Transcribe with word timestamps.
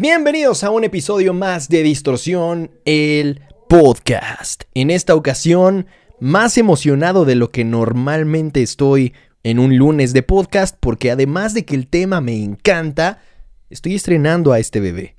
Bienvenidos 0.00 0.64
a 0.64 0.70
un 0.70 0.82
episodio 0.84 1.34
más 1.34 1.68
de 1.68 1.82
Distorsión, 1.82 2.70
el 2.86 3.42
podcast. 3.68 4.62
En 4.72 4.90
esta 4.90 5.14
ocasión, 5.14 5.88
más 6.20 6.56
emocionado 6.56 7.26
de 7.26 7.34
lo 7.34 7.50
que 7.50 7.64
normalmente 7.64 8.62
estoy 8.62 9.12
en 9.42 9.58
un 9.58 9.76
lunes 9.76 10.14
de 10.14 10.22
podcast, 10.22 10.74
porque 10.80 11.10
además 11.10 11.52
de 11.52 11.66
que 11.66 11.74
el 11.74 11.86
tema 11.86 12.22
me 12.22 12.42
encanta, 12.42 13.20
estoy 13.68 13.94
estrenando 13.94 14.52
a 14.52 14.58
este 14.58 14.80
bebé. 14.80 15.16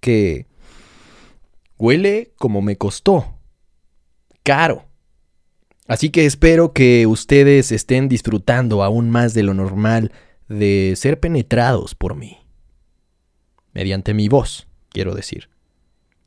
Que 0.00 0.46
huele 1.76 2.32
como 2.38 2.62
me 2.62 2.76
costó. 2.76 3.34
Caro. 4.42 4.86
Así 5.86 6.08
que 6.08 6.24
espero 6.24 6.72
que 6.72 7.06
ustedes 7.06 7.70
estén 7.70 8.08
disfrutando 8.08 8.82
aún 8.82 9.10
más 9.10 9.34
de 9.34 9.42
lo 9.42 9.52
normal 9.52 10.10
de 10.48 10.94
ser 10.96 11.20
penetrados 11.20 11.94
por 11.94 12.14
mí 12.14 12.39
mediante 13.72 14.14
mi 14.14 14.28
voz, 14.28 14.66
quiero 14.90 15.14
decir. 15.14 15.48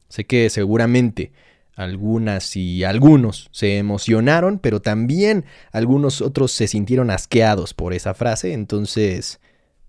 Sé 0.10 0.26
que 0.26 0.50
seguramente 0.50 1.32
algunas 1.76 2.56
y 2.56 2.84
algunos 2.84 3.50
se 3.52 3.78
emocionaron, 3.78 4.60
pero 4.60 4.82
también 4.82 5.46
algunos 5.72 6.22
otros 6.22 6.52
se 6.52 6.68
sintieron 6.68 7.10
asqueados 7.10 7.74
por 7.74 7.94
esa 7.94 8.14
frase, 8.14 8.54
entonces, 8.54 9.40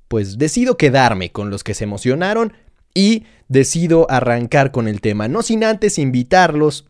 pues 0.09 0.39
decido 0.39 0.77
quedarme 0.77 1.31
con 1.31 1.51
los 1.51 1.63
que 1.63 1.75
se 1.75 1.85
emocionaron 1.85 2.55
y 2.95 3.25
decido 3.49 4.11
arrancar 4.11 4.71
con 4.71 4.89
el 4.89 5.01
tema, 5.01 5.29
no 5.29 5.43
sin 5.43 5.65
antes 5.65 5.99
invitarlos 5.99 6.87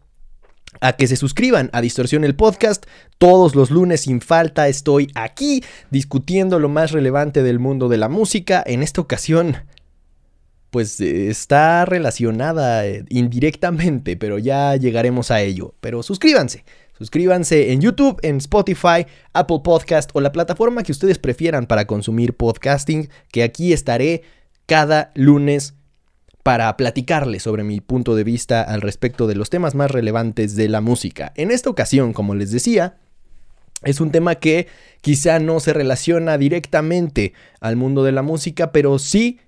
a 0.81 0.95
que 0.95 1.07
se 1.07 1.17
suscriban 1.17 1.71
a 1.73 1.81
Distorsión 1.81 2.25
el 2.25 2.35
Podcast. 2.35 2.87
Todos 3.19 3.55
los 3.55 3.71
lunes 3.71 4.03
sin 4.03 4.21
falta 4.21 4.69
estoy 4.69 5.11
aquí 5.15 5.63
discutiendo 5.91 6.59
lo 6.59 6.69
más 6.69 6.91
relevante 6.91 7.43
del 7.43 7.59
mundo 7.59 7.89
de 7.89 7.97
la 7.97 8.09
música. 8.09 8.63
En 8.67 8.83
esta 8.83 9.01
ocasión 9.01 9.57
pues 10.75 11.01
eh, 11.01 11.29
está 11.29 11.85
relacionada 11.85 12.85
eh, 12.85 13.05
indirectamente, 13.09 14.17
pero 14.17 14.41
ya 14.41 14.75
llegaremos 14.75 15.31
a 15.31 15.41
ello. 15.41 15.73
Pero 15.81 16.03
suscríbanse, 16.03 16.65
suscríbanse 16.99 17.71
en 17.71 17.81
YouTube, 17.81 18.19
en 18.23 18.39
Spotify, 18.39 19.07
Apple 19.35 19.61
Podcast 19.63 20.11
o 20.15 20.21
la 20.21 20.33
plataforma 20.33 20.83
que 20.83 20.91
ustedes 20.91 21.21
prefieran 21.21 21.67
para 21.67 21.87
consumir 21.87 22.35
podcasting, 22.35 23.09
que 23.31 23.45
aquí 23.45 23.73
estaré 23.73 24.23
cada 24.67 25.13
lunes 25.15 25.75
para 26.43 26.77
platicarles 26.77 27.45
sobre 27.45 27.63
mi 27.63 27.81
punto 27.81 28.17
de 28.17 28.25
vista 28.25 28.61
al 28.61 28.81
respecto 28.81 29.29
de 29.29 29.37
los 29.37 29.51
temas 29.51 29.77
más 29.77 29.93
relevantes 29.93 30.57
de 30.57 30.69
la 30.69 30.81
música. 30.81 31.33
En 31.37 31.53
esta 31.53 31.71
ocasión, 31.71 32.13
como 32.13 32.35
les 32.35 32.51
decía, 32.51 32.97
es 33.85 34.01
un 34.01 34.11
tema 34.11 34.35
que 34.35 34.67
quizá 35.03 35.39
no 35.39 35.61
se 35.61 35.73
relaciona 35.73 36.37
directamente 36.37 37.33
al 37.61 37.77
mundo 37.77 38.03
de 38.03 38.11
la 38.11 38.23
música, 38.23 38.73
pero 38.73 38.99
sí 38.99 39.39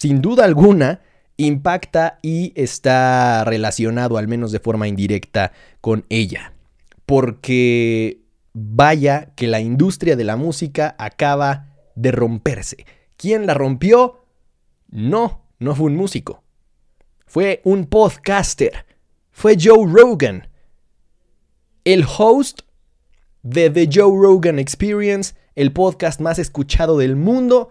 sin 0.00 0.22
duda 0.22 0.46
alguna, 0.46 1.02
impacta 1.36 2.18
y 2.22 2.54
está 2.56 3.44
relacionado, 3.44 4.16
al 4.16 4.28
menos 4.28 4.50
de 4.50 4.58
forma 4.58 4.88
indirecta, 4.88 5.52
con 5.82 6.06
ella. 6.08 6.54
Porque 7.04 8.22
vaya 8.54 9.34
que 9.36 9.46
la 9.46 9.60
industria 9.60 10.16
de 10.16 10.24
la 10.24 10.36
música 10.36 10.96
acaba 10.98 11.76
de 11.96 12.12
romperse. 12.12 12.86
¿Quién 13.18 13.46
la 13.46 13.52
rompió? 13.52 14.24
No, 14.88 15.42
no 15.58 15.74
fue 15.74 15.88
un 15.88 15.96
músico. 15.96 16.42
Fue 17.26 17.60
un 17.64 17.84
podcaster. 17.84 18.86
Fue 19.30 19.56
Joe 19.60 19.86
Rogan. 19.86 20.48
El 21.84 22.06
host 22.06 22.60
de 23.42 23.68
The 23.68 23.90
Joe 23.92 24.18
Rogan 24.18 24.58
Experience, 24.58 25.34
el 25.54 25.72
podcast 25.72 26.22
más 26.22 26.38
escuchado 26.38 26.96
del 26.96 27.16
mundo, 27.16 27.68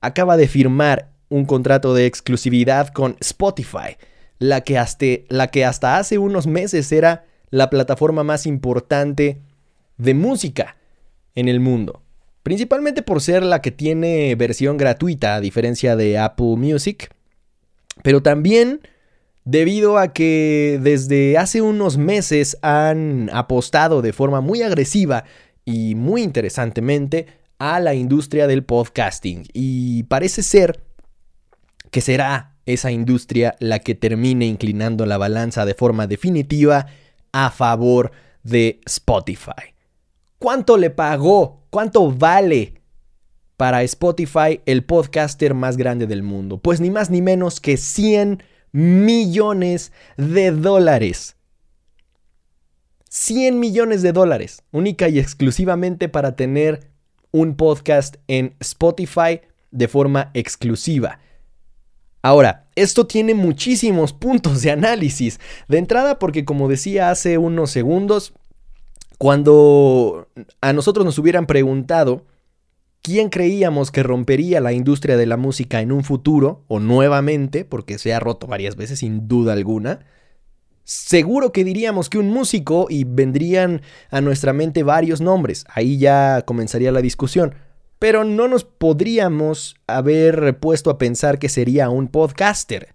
acaba 0.00 0.36
de 0.36 0.48
firmar 0.48 1.11
un 1.32 1.46
contrato 1.46 1.94
de 1.94 2.06
exclusividad 2.06 2.88
con 2.88 3.16
Spotify, 3.20 3.96
la 4.38 4.60
que, 4.60 4.76
hasta, 4.78 5.06
la 5.28 5.48
que 5.48 5.64
hasta 5.64 5.96
hace 5.96 6.18
unos 6.18 6.46
meses 6.46 6.92
era 6.92 7.24
la 7.50 7.70
plataforma 7.70 8.22
más 8.22 8.46
importante 8.46 9.40
de 9.96 10.14
música 10.14 10.76
en 11.34 11.48
el 11.48 11.58
mundo. 11.58 12.02
Principalmente 12.42 13.02
por 13.02 13.22
ser 13.22 13.42
la 13.44 13.62
que 13.62 13.70
tiene 13.70 14.34
versión 14.34 14.76
gratuita 14.76 15.36
a 15.36 15.40
diferencia 15.40 15.96
de 15.96 16.18
Apple 16.18 16.56
Music. 16.56 17.14
Pero 18.02 18.22
también 18.22 18.80
debido 19.44 19.96
a 19.96 20.12
que 20.12 20.78
desde 20.82 21.38
hace 21.38 21.62
unos 21.62 21.96
meses 21.96 22.58
han 22.62 23.30
apostado 23.32 24.02
de 24.02 24.12
forma 24.12 24.40
muy 24.40 24.62
agresiva 24.62 25.24
y 25.64 25.94
muy 25.94 26.22
interesantemente 26.22 27.26
a 27.58 27.80
la 27.80 27.94
industria 27.94 28.46
del 28.46 28.64
podcasting. 28.64 29.46
Y 29.52 30.02
parece 30.04 30.42
ser 30.42 30.91
que 31.92 32.00
será 32.00 32.56
esa 32.66 32.90
industria 32.90 33.54
la 33.60 33.78
que 33.78 33.94
termine 33.94 34.46
inclinando 34.46 35.06
la 35.06 35.18
balanza 35.18 35.64
de 35.64 35.74
forma 35.74 36.06
definitiva 36.08 36.86
a 37.32 37.50
favor 37.50 38.10
de 38.42 38.80
Spotify. 38.86 39.74
¿Cuánto 40.38 40.78
le 40.78 40.90
pagó? 40.90 41.66
¿Cuánto 41.70 42.10
vale 42.10 42.80
para 43.58 43.82
Spotify 43.82 44.60
el 44.64 44.84
podcaster 44.84 45.54
más 45.54 45.76
grande 45.76 46.06
del 46.06 46.22
mundo? 46.22 46.58
Pues 46.58 46.80
ni 46.80 46.90
más 46.90 47.10
ni 47.10 47.20
menos 47.20 47.60
que 47.60 47.76
100 47.76 48.42
millones 48.72 49.92
de 50.16 50.50
dólares. 50.50 51.36
100 53.10 53.60
millones 53.60 54.00
de 54.00 54.12
dólares, 54.12 54.62
única 54.72 55.10
y 55.10 55.18
exclusivamente 55.18 56.08
para 56.08 56.36
tener 56.36 56.88
un 57.32 57.54
podcast 57.54 58.16
en 58.28 58.54
Spotify 58.60 59.42
de 59.70 59.88
forma 59.88 60.30
exclusiva. 60.32 61.20
Ahora, 62.22 62.68
esto 62.76 63.06
tiene 63.06 63.34
muchísimos 63.34 64.12
puntos 64.12 64.62
de 64.62 64.70
análisis. 64.70 65.40
De 65.68 65.78
entrada, 65.78 66.18
porque 66.18 66.44
como 66.44 66.68
decía 66.68 67.10
hace 67.10 67.36
unos 67.36 67.70
segundos, 67.72 68.32
cuando 69.18 70.28
a 70.60 70.72
nosotros 70.72 71.04
nos 71.04 71.18
hubieran 71.18 71.46
preguntado 71.46 72.24
quién 73.02 73.28
creíamos 73.28 73.90
que 73.90 74.04
rompería 74.04 74.60
la 74.60 74.72
industria 74.72 75.16
de 75.16 75.26
la 75.26 75.36
música 75.36 75.80
en 75.80 75.90
un 75.90 76.04
futuro, 76.04 76.64
o 76.68 76.78
nuevamente, 76.78 77.64
porque 77.64 77.98
se 77.98 78.14
ha 78.14 78.20
roto 78.20 78.46
varias 78.46 78.76
veces 78.76 79.00
sin 79.00 79.26
duda 79.26 79.52
alguna, 79.52 80.06
seguro 80.84 81.52
que 81.52 81.64
diríamos 81.64 82.08
que 82.08 82.18
un 82.18 82.30
músico 82.30 82.86
y 82.88 83.02
vendrían 83.04 83.82
a 84.10 84.20
nuestra 84.20 84.52
mente 84.52 84.84
varios 84.84 85.20
nombres. 85.20 85.64
Ahí 85.68 85.98
ya 85.98 86.42
comenzaría 86.46 86.92
la 86.92 87.02
discusión 87.02 87.54
pero 88.02 88.24
no 88.24 88.48
nos 88.48 88.64
podríamos 88.64 89.76
haber 89.86 90.58
puesto 90.58 90.90
a 90.90 90.98
pensar 90.98 91.38
que 91.38 91.48
sería 91.48 91.88
un 91.88 92.08
podcaster. 92.08 92.94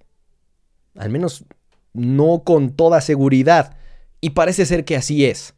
Al 0.98 1.10
menos 1.10 1.46
no 1.94 2.44
con 2.44 2.72
toda 2.72 3.00
seguridad. 3.00 3.78
Y 4.20 4.32
parece 4.32 4.66
ser 4.66 4.84
que 4.84 4.98
así 4.98 5.24
es. 5.24 5.54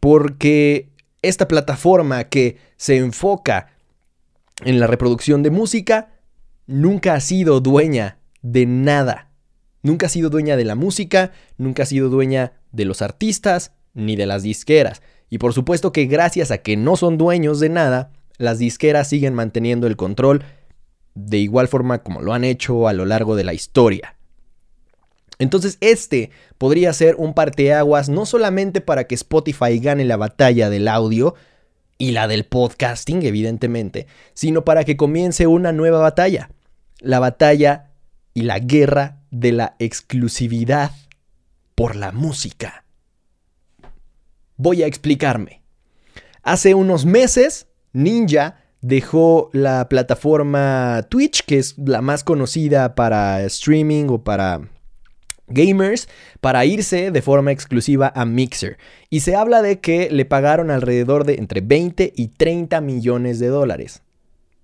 Porque 0.00 0.88
esta 1.20 1.48
plataforma 1.48 2.24
que 2.24 2.56
se 2.78 2.96
enfoca 2.96 3.74
en 4.64 4.80
la 4.80 4.86
reproducción 4.86 5.42
de 5.42 5.50
música 5.50 6.14
nunca 6.66 7.12
ha 7.12 7.20
sido 7.20 7.60
dueña 7.60 8.16
de 8.40 8.64
nada. 8.64 9.32
Nunca 9.82 10.06
ha 10.06 10.08
sido 10.08 10.30
dueña 10.30 10.56
de 10.56 10.64
la 10.64 10.76
música, 10.76 11.32
nunca 11.58 11.82
ha 11.82 11.86
sido 11.86 12.08
dueña 12.08 12.54
de 12.72 12.86
los 12.86 13.02
artistas 13.02 13.72
ni 13.92 14.16
de 14.16 14.24
las 14.24 14.44
disqueras. 14.44 15.02
Y 15.28 15.36
por 15.36 15.52
supuesto 15.52 15.92
que 15.92 16.06
gracias 16.06 16.50
a 16.50 16.62
que 16.62 16.78
no 16.78 16.96
son 16.96 17.18
dueños 17.18 17.60
de 17.60 17.68
nada, 17.68 18.12
las 18.38 18.58
disqueras 18.58 19.08
siguen 19.08 19.34
manteniendo 19.34 19.86
el 19.86 19.96
control 19.96 20.44
de 21.14 21.38
igual 21.38 21.68
forma 21.68 22.02
como 22.02 22.22
lo 22.22 22.32
han 22.32 22.44
hecho 22.44 22.88
a 22.88 22.92
lo 22.92 23.04
largo 23.04 23.36
de 23.36 23.44
la 23.44 23.52
historia. 23.52 24.14
Entonces 25.38 25.78
este 25.80 26.30
podría 26.56 26.92
ser 26.92 27.16
un 27.16 27.34
parteaguas 27.34 28.08
no 28.08 28.26
solamente 28.26 28.80
para 28.80 29.04
que 29.04 29.14
Spotify 29.14 29.78
gane 29.78 30.04
la 30.04 30.16
batalla 30.16 30.70
del 30.70 30.88
audio 30.88 31.34
y 31.96 32.12
la 32.12 32.28
del 32.28 32.44
podcasting, 32.44 33.22
evidentemente, 33.24 34.06
sino 34.34 34.64
para 34.64 34.84
que 34.84 34.96
comience 34.96 35.46
una 35.46 35.72
nueva 35.72 35.98
batalla, 35.98 36.50
la 37.00 37.18
batalla 37.18 37.90
y 38.34 38.42
la 38.42 38.60
guerra 38.60 39.22
de 39.30 39.52
la 39.52 39.76
exclusividad 39.78 40.92
por 41.74 41.96
la 41.96 42.12
música. 42.12 42.84
Voy 44.56 44.82
a 44.82 44.86
explicarme. 44.86 45.62
Hace 46.42 46.74
unos 46.74 47.04
meses 47.04 47.67
Ninja 47.92 48.56
dejó 48.80 49.50
la 49.52 49.88
plataforma 49.88 51.06
Twitch, 51.08 51.44
que 51.44 51.58
es 51.58 51.76
la 51.78 52.00
más 52.00 52.24
conocida 52.24 52.94
para 52.94 53.42
streaming 53.44 54.06
o 54.08 54.22
para 54.22 54.60
gamers, 55.48 56.08
para 56.40 56.64
irse 56.64 57.10
de 57.10 57.22
forma 57.22 57.52
exclusiva 57.52 58.12
a 58.14 58.24
Mixer. 58.24 58.78
Y 59.10 59.20
se 59.20 59.34
habla 59.34 59.62
de 59.62 59.80
que 59.80 60.10
le 60.10 60.24
pagaron 60.24 60.70
alrededor 60.70 61.24
de 61.24 61.34
entre 61.34 61.60
20 61.60 62.12
y 62.14 62.28
30 62.28 62.80
millones 62.80 63.38
de 63.38 63.48
dólares. 63.48 64.02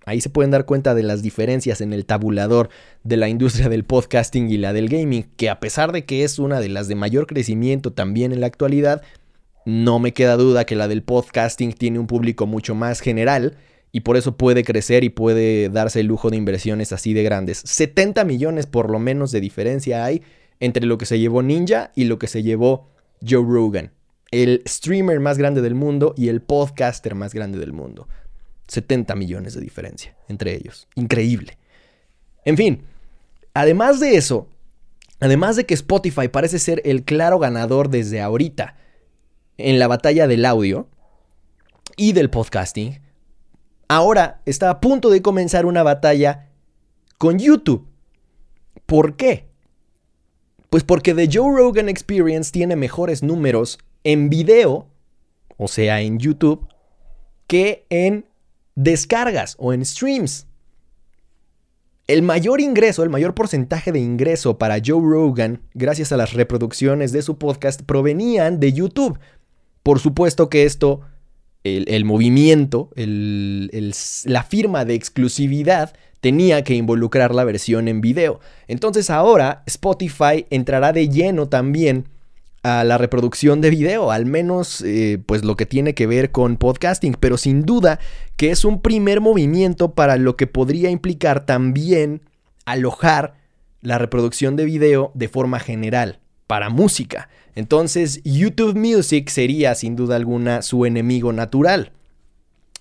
Ahí 0.06 0.20
se 0.20 0.29
pueden 0.29 0.50
dar 0.50 0.67
cuenta 0.67 0.94
de 0.94 1.03
las 1.03 1.23
diferencias 1.23 1.81
en 1.81 1.94
el 1.94 2.05
tabulador 2.05 2.69
de 3.05 3.17
la 3.17 3.29
industria 3.29 3.70
del 3.70 3.85
podcasting 3.85 4.50
y 4.50 4.59
la 4.59 4.75
del 4.75 4.91
gaming, 4.91 5.25
que 5.37 5.49
a 5.49 5.61
pesar 5.61 5.93
de 5.93 6.05
que 6.05 6.25
es 6.25 6.38
una 6.38 6.61
de 6.61 6.69
las 6.69 6.88
de 6.88 6.94
mayor 6.94 7.27
crecimiento 7.27 7.91
también 7.91 8.32
en 8.32 8.41
la 8.41 8.47
actualidad, 8.47 9.03
no 9.65 9.99
me 9.99 10.13
queda 10.13 10.37
duda 10.37 10.65
que 10.65 10.77
la 10.77 10.89
del 10.89 11.03
podcasting 11.03 11.73
tiene 11.73 11.99
un 11.99 12.07
público 12.07 12.47
mucho 12.47 12.75
más 12.75 13.01
general 13.01 13.57
y 13.93 14.01
por 14.01 14.17
eso 14.17 14.37
puede 14.37 14.65
crecer 14.65 15.05
y 15.05 15.09
puede 15.09 15.69
darse 15.69 16.01
el 16.01 16.07
lujo 16.07 16.31
de 16.31 16.37
inversiones 16.37 16.93
así 16.93 17.15
de 17.15 17.23
grandes. 17.23 17.63
70 17.65 18.25
millones 18.25 18.67
por 18.67 18.91
lo 18.91 18.99
menos 18.99 19.31
de 19.33 19.41
diferencia 19.41 20.05
hay 20.05 20.23
entre 20.61 20.87
lo 20.87 20.99
que 20.99 21.07
se 21.07 21.19
llevó 21.19 21.43
Ninja 21.43 21.93
y 21.95 22.05
lo 22.05 22.19
que 22.19 22.27
se 22.27 22.43
llevó 22.43 22.91
Joe 23.27 23.45
Rogan, 23.47 23.93
el 24.31 24.63
streamer 24.67 25.21
más 25.21 25.39
grande 25.39 25.63
del 25.63 25.75
mundo 25.75 26.15
y 26.17 26.29
el 26.29 26.43
podcaster 26.43 27.15
más 27.15 27.33
grande 27.35 27.59
del 27.59 27.73
mundo. 27.73 28.09
70 28.69 29.15
millones 29.15 29.55
de 29.55 29.61
diferencia 29.61 30.17
entre 30.29 30.55
ellos. 30.55 30.89
Increíble. 30.95 31.57
En 32.45 32.57
fin, 32.57 32.83
además 33.55 34.01
de 34.01 34.17
eso, 34.17 34.49
además 35.21 35.57
de 35.57 35.65
que 35.65 35.75
Spotify 35.75 36.29
parece 36.29 36.59
ser 36.59 36.83
el 36.85 37.05
claro 37.05 37.39
ganador 37.39 37.89
desde 37.89 38.21
ahorita 38.21 38.77
en 39.59 39.79
la 39.79 39.89
batalla 39.89 40.27
del 40.27 40.45
audio 40.45 40.89
y 41.97 42.12
del 42.12 42.31
podcasting, 42.31 43.01
ahora 43.89 44.41
está 44.47 44.71
a 44.71 44.81
punto 44.81 45.11
de 45.11 45.23
comenzar 45.23 45.67
una 45.67 45.83
batalla 45.83 46.49
con 47.19 47.39
YouTube. 47.39 47.87
¿Por 48.87 49.17
qué? 49.17 49.49
Pues 50.71 50.83
porque 50.85 51.15
The 51.15 51.29
Joe 51.33 51.56
Rogan 51.56 51.89
Experience 51.89 52.51
tiene 52.51 52.77
mejores 52.77 53.23
números 53.23 53.79
en 54.03 54.29
video, 54.29 54.89
o 55.56 55.69
sea, 55.69 56.01
en 56.01 56.19
YouTube, 56.19 56.67
que 57.47 57.87
en 57.91 58.27
descargas 58.75 59.56
o 59.59 59.73
en 59.73 59.85
streams. 59.85 60.47
El 62.06 62.23
mayor 62.23 62.61
ingreso, 62.61 63.03
el 63.03 63.09
mayor 63.09 63.35
porcentaje 63.35 63.91
de 63.91 64.01
ingreso 64.01 64.59
para 64.59 64.77
Joe 64.85 65.01
Rogan, 65.01 65.62
gracias 65.73 66.12
a 66.12 66.19
las 66.19 66.35
reproducciones 66.35 67.12
de 67.12 67.23
su 67.23 67.39
podcast, 67.39 67.83
provenían 67.83 68.61
de 68.61 68.75
YouTube. 68.75 69.19
Por 69.85 70.01
supuesto 70.01 70.49
que 70.49 70.65
esto 70.65 71.03
el, 71.63 72.05
movimiento, 72.07 72.91
la 72.97 74.43
firma 74.43 74.87
de 74.87 74.95
exclusividad 74.95 75.95
tenía 76.21 76.65
que 76.65 76.75
involucrar 76.75 77.35
la 77.35 77.45
versión 77.45 77.87
en 77.89 78.01
video. 78.01 78.41
Entonces 78.67 79.11
ahora 79.11 79.63
Spotify 79.67 80.47
entrará 80.49 80.95
de 80.95 81.11
lleno 81.11 81.51
también 81.51 82.09
a 82.63 82.83
la 82.83 82.97
reproducción 82.97 83.61
de 83.61 83.69
video, 83.69 84.11
al 84.11 84.25
menos 84.25 84.81
eh, 84.81 85.19
pues 85.27 85.45
lo 85.45 85.55
que 85.55 85.67
tiene 85.67 85.95
que 85.95 86.07
ver 86.07 86.31
con 86.31 86.57
podcasting, 86.57 87.15
pero 87.21 87.37
sin 87.37 87.67
duda 87.67 88.01
que 88.37 88.51
es 88.51 88.65
un 88.65 88.81
primer 88.81 89.21
movimiento 89.21 89.93
para 89.93 90.17
lo 90.17 90.35
que 90.37 90.47
podría 90.47 90.89
implicar 90.89 91.45
también 91.45 92.23
alojar 92.65 93.35
la 93.83 93.99
reproducción 93.99 94.57
de 94.57 94.65
video 94.65 95.13
de 95.15 95.29
forma 95.29 95.61
general 95.61 96.21
para 96.46 96.70
música. 96.70 97.29
Entonces 97.55 98.20
YouTube 98.25 98.76
Music 98.76 99.29
sería 99.29 99.75
sin 99.75 99.96
duda 99.96 100.17
alguna 100.17 100.62
su 100.62 100.87
enemigo 100.87 101.32
natural. 101.32 101.93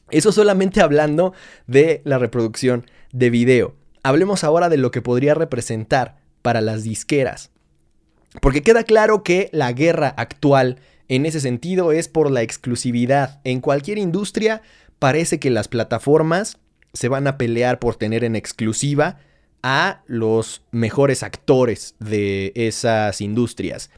Eso 0.10 0.32
solamente 0.32 0.82
hablando 0.82 1.34
de 1.68 2.02
la 2.06 2.18
reproducción 2.18 2.86
de 3.12 3.30
video. 3.30 3.76
Hablemos 4.04 4.44
ahora 4.44 4.70
de 4.70 4.78
lo 4.78 4.92
que 4.92 5.02
podría 5.02 5.34
representar 5.34 6.18
para 6.42 6.62
las 6.62 6.84
disqueras. 6.84 7.52
Porque 8.42 8.62
queda 8.62 8.84
claro 8.84 9.24
que 9.24 9.50
la 9.54 9.72
guerra 9.72 10.10
actual 10.10 10.80
en 11.08 11.26
ese 11.26 11.40
sentido 11.40 11.92
es 11.92 12.08
por 12.08 12.32
la 12.32 12.42
exclusividad. 12.42 13.40
En 13.44 13.62
cualquier 13.62 13.98
industria 13.98 14.62
parece 15.00 15.40
que 15.40 15.50
las 15.50 15.68
plataformas 15.68 16.58
se 16.94 17.10
van 17.10 17.28
a 17.28 17.38
pelear 17.38 17.80
por 17.80 17.96
tener 17.96 18.24
en 18.24 18.36
exclusiva 18.36 19.18
a 19.64 20.04
los 20.06 20.62
mejores 20.72 21.24
actores 21.24 21.96
de 22.00 22.52
esas 22.56 23.22
industrias. 23.22 23.90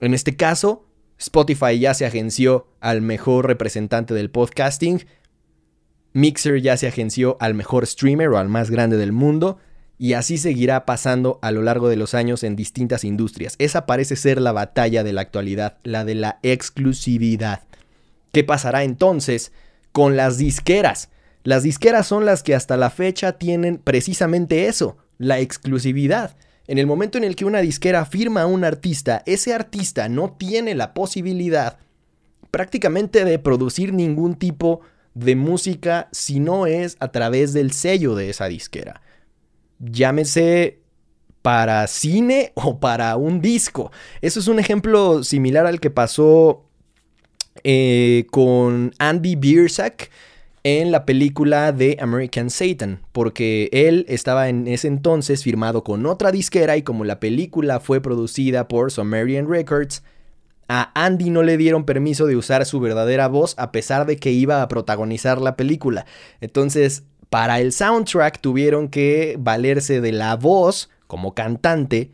En 0.00 0.14
este 0.14 0.36
caso, 0.36 0.86
Spotify 1.18 1.78
ya 1.78 1.92
se 1.92 2.06
agenció 2.06 2.68
al 2.80 3.02
mejor 3.02 3.46
representante 3.46 4.14
del 4.14 4.30
podcasting, 4.30 5.04
Mixer 6.12 6.60
ya 6.60 6.76
se 6.76 6.88
agenció 6.88 7.36
al 7.40 7.54
mejor 7.54 7.86
streamer 7.86 8.28
o 8.28 8.38
al 8.38 8.48
más 8.48 8.70
grande 8.70 8.96
del 8.96 9.12
mundo, 9.12 9.58
y 9.98 10.14
así 10.14 10.38
seguirá 10.38 10.86
pasando 10.86 11.38
a 11.42 11.50
lo 11.50 11.60
largo 11.62 11.90
de 11.90 11.96
los 11.96 12.14
años 12.14 12.42
en 12.42 12.56
distintas 12.56 13.04
industrias. 13.04 13.54
Esa 13.58 13.84
parece 13.84 14.16
ser 14.16 14.40
la 14.40 14.52
batalla 14.52 15.04
de 15.04 15.12
la 15.12 15.20
actualidad, 15.20 15.76
la 15.82 16.06
de 16.06 16.14
la 16.14 16.38
exclusividad. 16.42 17.64
¿Qué 18.32 18.42
pasará 18.42 18.82
entonces 18.82 19.52
con 19.92 20.16
las 20.16 20.38
disqueras? 20.38 21.10
Las 21.42 21.62
disqueras 21.62 22.06
son 22.06 22.26
las 22.26 22.42
que 22.42 22.54
hasta 22.54 22.76
la 22.76 22.90
fecha 22.90 23.38
tienen 23.38 23.78
precisamente 23.78 24.66
eso, 24.66 24.98
la 25.18 25.38
exclusividad. 25.40 26.36
En 26.66 26.78
el 26.78 26.86
momento 26.86 27.18
en 27.18 27.24
el 27.24 27.34
que 27.34 27.44
una 27.44 27.60
disquera 27.60 28.04
firma 28.04 28.42
a 28.42 28.46
un 28.46 28.64
artista, 28.64 29.22
ese 29.26 29.54
artista 29.54 30.08
no 30.08 30.32
tiene 30.32 30.74
la 30.74 30.94
posibilidad 30.94 31.78
prácticamente 32.50 33.24
de 33.24 33.38
producir 33.38 33.92
ningún 33.92 34.34
tipo 34.34 34.80
de 35.14 35.34
música 35.34 36.08
si 36.12 36.40
no 36.40 36.66
es 36.66 36.96
a 37.00 37.08
través 37.08 37.52
del 37.52 37.72
sello 37.72 38.14
de 38.14 38.30
esa 38.30 38.46
disquera. 38.46 39.00
Llámese 39.78 40.80
para 41.42 41.86
cine 41.86 42.52
o 42.54 42.78
para 42.80 43.16
un 43.16 43.40
disco. 43.40 43.90
Eso 44.20 44.40
es 44.40 44.48
un 44.48 44.58
ejemplo 44.58 45.24
similar 45.24 45.66
al 45.66 45.80
que 45.80 45.90
pasó 45.90 46.66
eh, 47.64 48.26
con 48.30 48.92
Andy 48.98 49.36
Biersack 49.36 50.10
en 50.62 50.90
la 50.90 51.06
película 51.06 51.72
de 51.72 51.96
American 52.00 52.50
Satan, 52.50 53.00
porque 53.12 53.68
él 53.72 54.04
estaba 54.08 54.48
en 54.48 54.68
ese 54.68 54.88
entonces 54.88 55.42
firmado 55.42 55.82
con 55.84 56.04
otra 56.06 56.32
disquera 56.32 56.76
y 56.76 56.82
como 56.82 57.04
la 57.04 57.20
película 57.20 57.80
fue 57.80 58.00
producida 58.00 58.68
por 58.68 58.90
Sumerian 58.90 59.48
Records, 59.48 60.02
a 60.68 60.92
Andy 60.94 61.30
no 61.30 61.42
le 61.42 61.56
dieron 61.56 61.84
permiso 61.84 62.26
de 62.26 62.36
usar 62.36 62.64
su 62.64 62.78
verdadera 62.78 63.26
voz 63.26 63.54
a 63.58 63.72
pesar 63.72 64.06
de 64.06 64.18
que 64.18 64.30
iba 64.30 64.62
a 64.62 64.68
protagonizar 64.68 65.40
la 65.40 65.56
película. 65.56 66.06
Entonces, 66.40 67.02
para 67.28 67.60
el 67.60 67.72
soundtrack 67.72 68.40
tuvieron 68.40 68.88
que 68.88 69.36
valerse 69.38 70.00
de 70.00 70.12
la 70.12 70.36
voz 70.36 70.90
como 71.06 71.34
cantante 71.34 72.12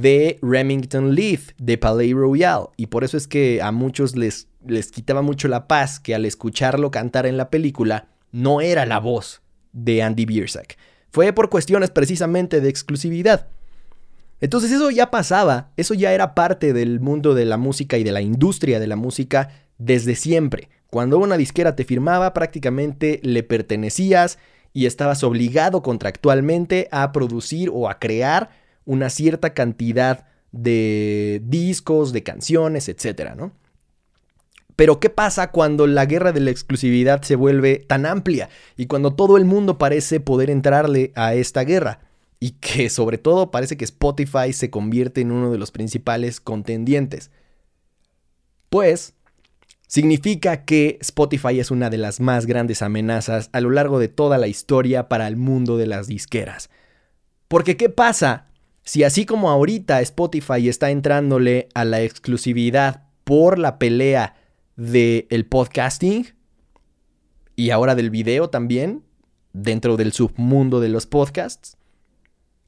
de 0.00 0.38
Remington 0.42 1.14
Leith 1.14 1.52
de 1.58 1.78
Palais 1.78 2.14
Royal 2.14 2.68
y 2.76 2.86
por 2.86 3.04
eso 3.04 3.16
es 3.16 3.26
que 3.26 3.60
a 3.62 3.72
muchos 3.72 4.16
les 4.16 4.48
les 4.66 4.90
quitaba 4.90 5.22
mucho 5.22 5.48
la 5.48 5.66
paz 5.66 6.00
que 6.00 6.14
al 6.14 6.24
escucharlo 6.24 6.90
cantar 6.90 7.26
en 7.26 7.36
la 7.36 7.50
película 7.50 8.08
no 8.30 8.60
era 8.60 8.86
la 8.86 8.98
voz 8.98 9.42
de 9.72 10.02
Andy 10.02 10.24
Biersack. 10.24 10.76
Fue 11.10 11.32
por 11.32 11.50
cuestiones 11.50 11.90
precisamente 11.90 12.60
de 12.60 12.68
exclusividad. 12.68 13.48
Entonces 14.40 14.72
eso 14.72 14.90
ya 14.90 15.10
pasaba, 15.10 15.70
eso 15.76 15.94
ya 15.94 16.12
era 16.12 16.34
parte 16.34 16.72
del 16.72 17.00
mundo 17.00 17.34
de 17.34 17.44
la 17.44 17.58
música 17.58 17.98
y 17.98 18.04
de 18.04 18.12
la 18.12 18.22
industria 18.22 18.80
de 18.80 18.86
la 18.86 18.96
música 18.96 19.50
desde 19.78 20.14
siempre. 20.14 20.68
Cuando 20.88 21.18
una 21.18 21.36
disquera 21.36 21.76
te 21.76 21.84
firmaba 21.84 22.34
prácticamente 22.34 23.20
le 23.22 23.42
pertenecías 23.42 24.38
y 24.72 24.86
estabas 24.86 25.22
obligado 25.22 25.82
contractualmente 25.82 26.88
a 26.90 27.12
producir 27.12 27.70
o 27.72 27.88
a 27.88 27.98
crear 27.98 28.50
una 28.84 29.10
cierta 29.10 29.54
cantidad 29.54 30.26
de 30.52 31.40
discos, 31.44 32.12
de 32.12 32.22
canciones, 32.22 32.88
etcétera, 32.88 33.34
¿no? 33.34 33.52
Pero 34.76 35.00
¿qué 35.00 35.10
pasa 35.10 35.50
cuando 35.50 35.86
la 35.86 36.06
guerra 36.06 36.32
de 36.32 36.40
la 36.40 36.50
exclusividad 36.50 37.22
se 37.22 37.36
vuelve 37.36 37.76
tan 37.76 38.06
amplia 38.06 38.48
y 38.76 38.86
cuando 38.86 39.14
todo 39.14 39.36
el 39.36 39.44
mundo 39.44 39.78
parece 39.78 40.20
poder 40.20 40.50
entrarle 40.50 41.12
a 41.14 41.34
esta 41.34 41.64
guerra? 41.64 42.00
Y 42.40 42.52
que 42.52 42.90
sobre 42.90 43.18
todo 43.18 43.50
parece 43.50 43.76
que 43.76 43.84
Spotify 43.84 44.52
se 44.52 44.70
convierte 44.70 45.20
en 45.20 45.32
uno 45.32 45.52
de 45.52 45.58
los 45.58 45.70
principales 45.70 46.40
contendientes. 46.40 47.30
Pues 48.70 49.14
significa 49.86 50.64
que 50.64 50.96
Spotify 51.02 51.60
es 51.60 51.70
una 51.70 51.90
de 51.90 51.98
las 51.98 52.18
más 52.18 52.46
grandes 52.46 52.80
amenazas 52.80 53.50
a 53.52 53.60
lo 53.60 53.70
largo 53.70 53.98
de 53.98 54.08
toda 54.08 54.38
la 54.38 54.48
historia 54.48 55.08
para 55.08 55.28
el 55.28 55.36
mundo 55.36 55.76
de 55.76 55.86
las 55.86 56.06
disqueras. 56.06 56.70
Porque 57.48 57.76
¿qué 57.76 57.90
pasa 57.90 58.46
si 58.84 59.04
así 59.04 59.26
como 59.26 59.50
ahorita 59.50 60.00
Spotify 60.00 60.68
está 60.68 60.90
entrándole 60.90 61.68
a 61.74 61.84
la 61.84 62.02
exclusividad 62.02 63.04
por 63.24 63.58
la 63.58 63.78
pelea 63.78 64.34
del 64.76 65.26
el 65.30 65.46
podcasting 65.46 66.34
y 67.54 67.70
ahora 67.70 67.94
del 67.94 68.10
video 68.10 68.50
también, 68.50 69.04
dentro 69.52 69.96
del 69.96 70.12
submundo 70.12 70.80
de 70.80 70.88
los 70.88 71.06
podcasts. 71.06 71.76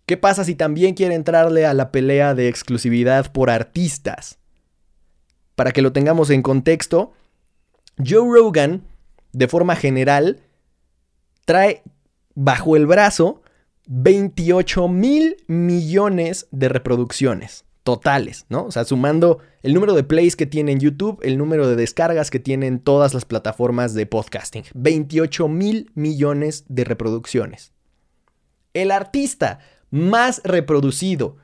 ¿Qué 0.07 0.17
pasa 0.17 0.45
si 0.45 0.55
también 0.55 0.95
quiere 0.95 1.15
entrarle 1.15 1.65
a 1.65 1.73
la 1.73 1.91
pelea 1.91 2.35
de 2.35 2.49
exclusividad 2.49 3.33
por 3.33 3.49
artistas? 3.49 4.39
Para 5.55 5.73
que 5.73 5.83
lo 5.83 5.93
tengamos 5.93 6.31
en 6.31 6.43
contexto, 6.43 7.13
Joe 7.97 8.29
Rogan, 8.29 8.85
de 9.33 9.49
forma 9.49 9.77
general, 9.77 10.41
trae 11.47 11.83
bajo 12.35 12.77
el 12.77 12.87
brazo 12.87 13.43
28 13.87 14.89
mil 14.89 15.37
millones 15.47 16.47
de 16.51 16.69
reproducciones 16.69 17.65
totales, 17.85 18.47
¿no? 18.49 18.65
O 18.65 18.73
sea, 18.73 18.85
sumando 18.85 19.41
el 19.63 19.75
número 19.75 19.93
de 19.93 20.05
plays 20.05 20.37
que 20.37 20.47
tiene 20.47 20.73
en 20.73 20.81
YouTube, 20.81 21.21
el 21.23 21.37
número 21.37 21.69
de 21.69 21.77
descargas 21.77 22.31
que 22.31 22.41
tienen 22.41 22.81
todas 22.81 23.13
las 23.13 23.27
plataformas 23.27 23.93
de 23.93 24.07
podcasting. 24.07 24.65
28 24.75 25.49
mil 25.49 25.91
millones 25.95 26.65
de 26.69 26.85
reproducciones. 26.85 27.73
El 28.73 28.91
artista 28.91 29.61
más 29.91 30.41
reproducido 30.45 31.37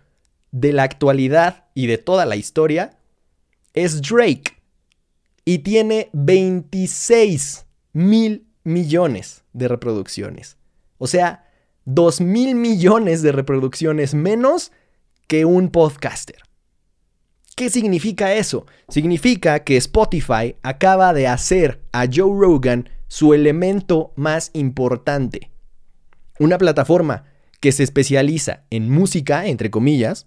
de 0.50 0.72
la 0.72 0.82
actualidad 0.82 1.66
y 1.74 1.86
de 1.86 1.98
toda 1.98 2.24
la 2.24 2.36
historia 2.36 2.98
es 3.74 4.00
Drake. 4.00 4.62
Y 5.44 5.58
tiene 5.58 6.08
26 6.14 7.66
mil 7.92 8.46
millones 8.64 9.44
de 9.52 9.68
reproducciones. 9.68 10.56
O 10.98 11.06
sea, 11.06 11.49
2 11.94 12.20
mil 12.20 12.54
millones 12.54 13.22
de 13.22 13.32
reproducciones 13.32 14.14
menos 14.14 14.72
que 15.26 15.44
un 15.44 15.70
podcaster. 15.70 16.36
¿Qué 17.56 17.68
significa 17.68 18.34
eso? 18.34 18.66
Significa 18.88 19.64
que 19.64 19.76
Spotify 19.76 20.56
acaba 20.62 21.12
de 21.12 21.26
hacer 21.26 21.82
a 21.92 22.06
Joe 22.06 22.32
Rogan 22.38 22.88
su 23.08 23.34
elemento 23.34 24.12
más 24.16 24.50
importante. 24.54 25.50
Una 26.38 26.58
plataforma 26.58 27.24
que 27.58 27.72
se 27.72 27.82
especializa 27.82 28.64
en 28.70 28.88
música, 28.88 29.46
entre 29.46 29.70
comillas, 29.70 30.26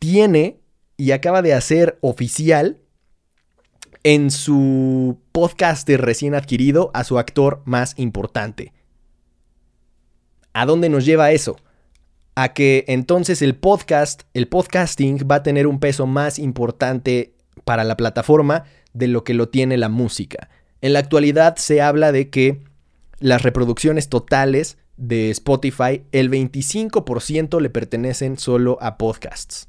tiene 0.00 0.60
y 0.96 1.12
acaba 1.12 1.42
de 1.42 1.54
hacer 1.54 1.98
oficial 2.02 2.80
en 4.02 4.30
su 4.30 5.20
podcaster 5.32 6.00
recién 6.00 6.34
adquirido 6.34 6.90
a 6.92 7.04
su 7.04 7.18
actor 7.18 7.62
más 7.64 7.94
importante. 7.98 8.72
¿A 10.52 10.66
dónde 10.66 10.88
nos 10.88 11.04
lleva 11.04 11.30
eso? 11.32 11.56
A 12.34 12.52
que 12.52 12.84
entonces 12.88 13.42
el 13.42 13.54
podcast, 13.54 14.22
el 14.34 14.48
podcasting 14.48 15.26
va 15.30 15.36
a 15.36 15.42
tener 15.42 15.66
un 15.66 15.78
peso 15.78 16.06
más 16.06 16.38
importante 16.38 17.34
para 17.64 17.84
la 17.84 17.96
plataforma 17.96 18.64
de 18.92 19.08
lo 19.08 19.24
que 19.24 19.34
lo 19.34 19.48
tiene 19.48 19.76
la 19.76 19.88
música. 19.88 20.48
En 20.80 20.92
la 20.92 20.98
actualidad 20.98 21.56
se 21.56 21.80
habla 21.80 22.12
de 22.12 22.30
que 22.30 22.62
las 23.18 23.42
reproducciones 23.42 24.08
totales 24.08 24.78
de 24.96 25.30
Spotify, 25.30 26.02
el 26.12 26.30
25% 26.30 27.60
le 27.60 27.70
pertenecen 27.70 28.38
solo 28.38 28.78
a 28.80 28.98
podcasts. 28.98 29.68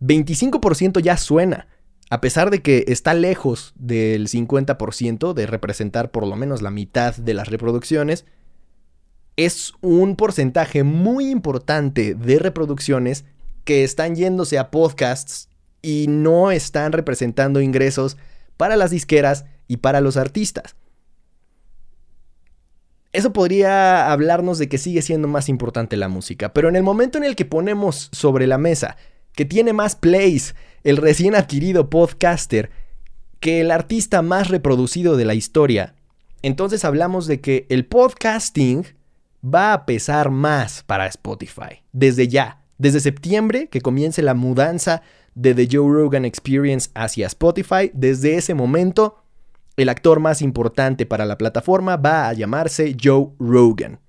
25% 0.00 1.00
ya 1.00 1.16
suena, 1.16 1.68
a 2.10 2.20
pesar 2.20 2.50
de 2.50 2.62
que 2.62 2.84
está 2.88 3.14
lejos 3.14 3.72
del 3.76 4.28
50% 4.28 5.32
de 5.32 5.46
representar 5.46 6.10
por 6.10 6.26
lo 6.26 6.36
menos 6.36 6.62
la 6.62 6.70
mitad 6.70 7.16
de 7.16 7.34
las 7.34 7.48
reproducciones, 7.48 8.24
es 9.36 9.72
un 9.80 10.16
porcentaje 10.16 10.84
muy 10.84 11.30
importante 11.30 12.14
de 12.14 12.38
reproducciones 12.38 13.24
que 13.64 13.82
están 13.84 14.14
yéndose 14.14 14.58
a 14.58 14.70
podcasts 14.70 15.48
y 15.82 16.06
no 16.08 16.50
están 16.50 16.92
representando 16.92 17.60
ingresos 17.60 18.16
para 18.56 18.76
las 18.76 18.90
disqueras 18.90 19.44
y 19.66 19.78
para 19.78 20.00
los 20.00 20.16
artistas. 20.16 20.76
Eso 23.12 23.32
podría 23.32 24.10
hablarnos 24.10 24.58
de 24.58 24.68
que 24.68 24.78
sigue 24.78 25.00
siendo 25.00 25.28
más 25.28 25.48
importante 25.48 25.96
la 25.96 26.08
música, 26.08 26.52
pero 26.52 26.68
en 26.68 26.76
el 26.76 26.82
momento 26.82 27.16
en 27.16 27.24
el 27.24 27.36
que 27.36 27.44
ponemos 27.44 28.08
sobre 28.12 28.46
la 28.46 28.58
mesa 28.58 28.96
que 29.34 29.44
tiene 29.44 29.72
más 29.72 29.94
plays 29.96 30.54
el 30.82 30.96
recién 30.96 31.34
adquirido 31.34 31.90
podcaster 31.90 32.70
que 33.40 33.60
el 33.60 33.70
artista 33.70 34.22
más 34.22 34.48
reproducido 34.48 35.16
de 35.16 35.24
la 35.24 35.34
historia, 35.34 35.94
entonces 36.42 36.84
hablamos 36.84 37.26
de 37.26 37.40
que 37.40 37.66
el 37.68 37.86
podcasting 37.86 38.84
va 39.44 39.72
a 39.72 39.86
pesar 39.86 40.30
más 40.30 40.82
para 40.82 41.06
Spotify. 41.06 41.82
Desde 41.92 42.28
ya, 42.28 42.62
desde 42.78 43.00
septiembre 43.00 43.68
que 43.68 43.80
comience 43.80 44.22
la 44.22 44.34
mudanza 44.34 45.02
de 45.34 45.54
The 45.54 45.68
Joe 45.70 45.92
Rogan 45.92 46.24
Experience 46.24 46.90
hacia 46.94 47.26
Spotify, 47.26 47.90
desde 47.92 48.36
ese 48.36 48.54
momento 48.54 49.24
el 49.76 49.88
actor 49.88 50.20
más 50.20 50.40
importante 50.40 51.04
para 51.04 51.24
la 51.24 51.36
plataforma 51.36 51.96
va 51.96 52.28
a 52.28 52.32
llamarse 52.32 52.96
Joe 53.00 53.30
Rogan. 53.38 54.00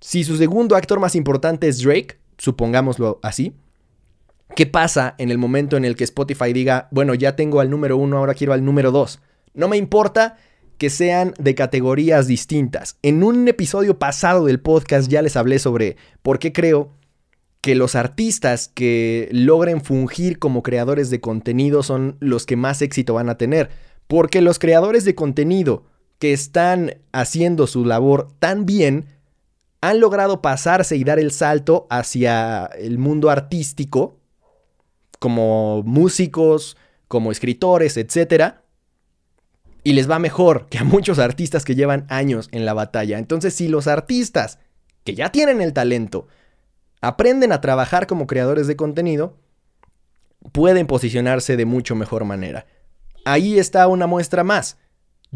Si 0.00 0.24
su 0.24 0.36
segundo 0.36 0.76
actor 0.76 1.00
más 1.00 1.14
importante 1.14 1.68
es 1.68 1.82
Drake, 1.82 2.18
supongámoslo 2.38 3.20
así, 3.22 3.54
¿qué 4.54 4.66
pasa 4.66 5.14
en 5.18 5.30
el 5.30 5.38
momento 5.38 5.76
en 5.76 5.84
el 5.84 5.96
que 5.96 6.04
Spotify 6.04 6.52
diga, 6.52 6.88
bueno, 6.90 7.14
ya 7.14 7.36
tengo 7.36 7.60
al 7.60 7.70
número 7.70 7.96
uno, 7.96 8.18
ahora 8.18 8.34
quiero 8.34 8.52
al 8.52 8.64
número 8.64 8.90
dos? 8.90 9.20
No 9.52 9.68
me 9.68 9.76
importa 9.76 10.36
que 10.80 10.88
sean 10.88 11.34
de 11.38 11.54
categorías 11.54 12.26
distintas. 12.26 12.96
En 13.02 13.22
un 13.22 13.46
episodio 13.46 13.98
pasado 13.98 14.46
del 14.46 14.60
podcast 14.60 15.10
ya 15.10 15.20
les 15.20 15.36
hablé 15.36 15.58
sobre 15.58 15.98
por 16.22 16.38
qué 16.38 16.54
creo 16.54 16.88
que 17.60 17.74
los 17.74 17.94
artistas 17.94 18.68
que 18.72 19.28
logren 19.30 19.82
fungir 19.82 20.38
como 20.38 20.62
creadores 20.62 21.10
de 21.10 21.20
contenido 21.20 21.82
son 21.82 22.16
los 22.20 22.46
que 22.46 22.56
más 22.56 22.80
éxito 22.80 23.12
van 23.12 23.28
a 23.28 23.36
tener. 23.36 23.68
Porque 24.06 24.40
los 24.40 24.58
creadores 24.58 25.04
de 25.04 25.14
contenido 25.14 25.84
que 26.18 26.32
están 26.32 26.94
haciendo 27.12 27.66
su 27.66 27.84
labor 27.84 28.28
tan 28.38 28.64
bien 28.64 29.04
han 29.82 30.00
logrado 30.00 30.40
pasarse 30.40 30.96
y 30.96 31.04
dar 31.04 31.18
el 31.18 31.30
salto 31.30 31.86
hacia 31.90 32.64
el 32.78 32.96
mundo 32.96 33.28
artístico 33.28 34.16
como 35.18 35.82
músicos, 35.82 36.78
como 37.06 37.32
escritores, 37.32 37.98
etcétera, 37.98 38.62
y 39.82 39.92
les 39.92 40.10
va 40.10 40.18
mejor 40.18 40.66
que 40.68 40.78
a 40.78 40.84
muchos 40.84 41.18
artistas 41.18 41.64
que 41.64 41.74
llevan 41.74 42.06
años 42.08 42.48
en 42.52 42.64
la 42.64 42.74
batalla. 42.74 43.18
Entonces, 43.18 43.54
si 43.54 43.68
los 43.68 43.86
artistas 43.86 44.58
que 45.04 45.14
ya 45.14 45.32
tienen 45.32 45.60
el 45.60 45.72
talento 45.72 46.28
aprenden 47.00 47.52
a 47.52 47.60
trabajar 47.60 48.06
como 48.06 48.26
creadores 48.26 48.66
de 48.66 48.76
contenido, 48.76 49.38
pueden 50.52 50.86
posicionarse 50.86 51.56
de 51.56 51.64
mucho 51.64 51.94
mejor 51.94 52.24
manera. 52.24 52.66
Ahí 53.24 53.58
está 53.58 53.86
una 53.88 54.06
muestra 54.06 54.44
más. 54.44 54.78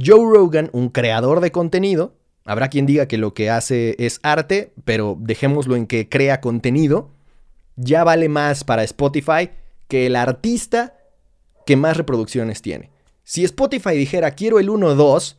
Joe 0.00 0.24
Rogan, 0.30 0.70
un 0.72 0.88
creador 0.88 1.40
de 1.40 1.52
contenido, 1.52 2.16
habrá 2.44 2.68
quien 2.68 2.86
diga 2.86 3.06
que 3.06 3.18
lo 3.18 3.32
que 3.32 3.50
hace 3.50 3.94
es 3.98 4.20
arte, 4.22 4.72
pero 4.84 5.16
dejémoslo 5.20 5.76
en 5.76 5.86
que 5.86 6.08
crea 6.08 6.40
contenido, 6.40 7.10
ya 7.76 8.04
vale 8.04 8.28
más 8.28 8.64
para 8.64 8.82
Spotify 8.84 9.50
que 9.88 10.06
el 10.06 10.16
artista 10.16 10.94
que 11.66 11.76
más 11.76 11.96
reproducciones 11.96 12.62
tiene. 12.62 12.93
Si 13.24 13.42
Spotify 13.42 13.96
dijera 13.96 14.32
quiero 14.32 14.60
el 14.60 14.68
1-2, 14.68 15.36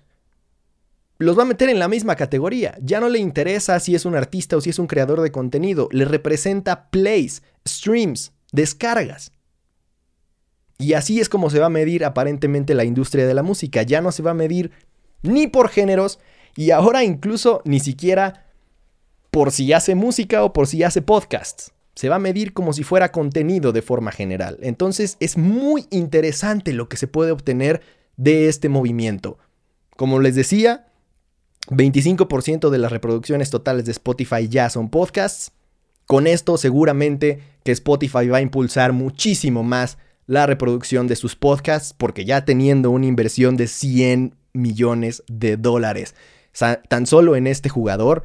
los 1.17 1.37
va 1.37 1.43
a 1.43 1.45
meter 1.45 1.69
en 1.69 1.79
la 1.79 1.87
misma 1.87 2.15
categoría. 2.15 2.77
Ya 2.81 2.99
no 2.99 3.09
le 3.09 3.19
interesa 3.19 3.79
si 3.79 3.95
es 3.95 4.05
un 4.05 4.15
artista 4.15 4.57
o 4.57 4.61
si 4.61 4.71
es 4.71 4.79
un 4.79 4.87
creador 4.87 5.21
de 5.21 5.31
contenido. 5.31 5.87
Le 5.91 6.03
representa 6.03 6.89
plays, 6.89 7.43
streams, 7.65 8.33
descargas. 8.51 9.31
Y 10.77 10.93
así 10.93 11.21
es 11.21 11.29
como 11.29 11.49
se 11.49 11.59
va 11.59 11.67
a 11.67 11.69
medir 11.69 12.03
aparentemente 12.03 12.73
la 12.73 12.83
industria 12.83 13.27
de 13.27 13.33
la 13.33 13.43
música. 13.43 13.83
Ya 13.83 14.01
no 14.01 14.11
se 14.11 14.23
va 14.23 14.31
a 14.31 14.33
medir 14.35 14.71
ni 15.21 15.47
por 15.47 15.69
géneros 15.69 16.19
y 16.55 16.71
ahora 16.71 17.03
incluso 17.03 17.61
ni 17.65 17.79
siquiera 17.79 18.45
por 19.31 19.51
si 19.51 19.71
hace 19.73 19.95
música 19.95 20.43
o 20.43 20.53
por 20.53 20.67
si 20.67 20.83
hace 20.83 21.01
podcasts 21.01 21.74
se 21.95 22.09
va 22.09 22.17
a 22.17 22.19
medir 22.19 22.53
como 22.53 22.73
si 22.73 22.83
fuera 22.83 23.11
contenido 23.11 23.71
de 23.71 23.81
forma 23.81 24.11
general. 24.11 24.57
Entonces 24.61 25.17
es 25.19 25.37
muy 25.37 25.87
interesante 25.89 26.73
lo 26.73 26.89
que 26.89 26.97
se 26.97 27.07
puede 27.07 27.31
obtener 27.31 27.81
de 28.17 28.47
este 28.47 28.69
movimiento. 28.69 29.37
Como 29.95 30.19
les 30.19 30.35
decía, 30.35 30.87
25% 31.69 32.69
de 32.69 32.77
las 32.77 32.91
reproducciones 32.91 33.49
totales 33.49 33.85
de 33.85 33.91
Spotify 33.91 34.47
ya 34.49 34.69
son 34.69 34.89
podcasts. 34.89 35.51
Con 36.05 36.27
esto 36.27 36.57
seguramente 36.57 37.41
que 37.63 37.71
Spotify 37.71 38.27
va 38.27 38.37
a 38.37 38.41
impulsar 38.41 38.93
muchísimo 38.93 39.63
más 39.63 39.97
la 40.27 40.45
reproducción 40.45 41.07
de 41.07 41.15
sus 41.15 41.35
podcasts 41.35 41.93
porque 41.97 42.25
ya 42.25 42.45
teniendo 42.45 42.91
una 42.91 43.05
inversión 43.05 43.57
de 43.57 43.67
100 43.67 44.35
millones 44.53 45.23
de 45.27 45.57
dólares. 45.57 46.13
Tan 46.89 47.05
solo 47.05 47.35
en 47.35 47.47
este 47.47 47.69
jugador 47.69 48.23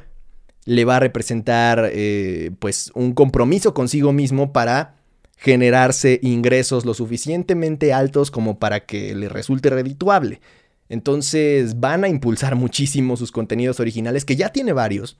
le 0.65 0.85
va 0.85 0.97
a 0.97 0.99
representar 0.99 1.89
eh, 1.91 2.51
pues 2.59 2.91
un 2.93 3.13
compromiso 3.13 3.73
consigo 3.73 4.13
mismo 4.13 4.53
para 4.53 4.95
generarse 5.37 6.19
ingresos 6.21 6.85
lo 6.85 6.93
suficientemente 6.93 7.93
altos 7.93 8.29
como 8.29 8.59
para 8.59 8.85
que 8.85 9.15
le 9.15 9.27
resulte 9.27 9.69
redituable. 9.69 10.39
Entonces 10.87 11.79
van 11.79 12.03
a 12.03 12.09
impulsar 12.09 12.55
muchísimo 12.55 13.17
sus 13.17 13.31
contenidos 13.31 13.79
originales, 13.79 14.25
que 14.25 14.35
ya 14.35 14.49
tiene 14.49 14.73
varios. 14.73 15.17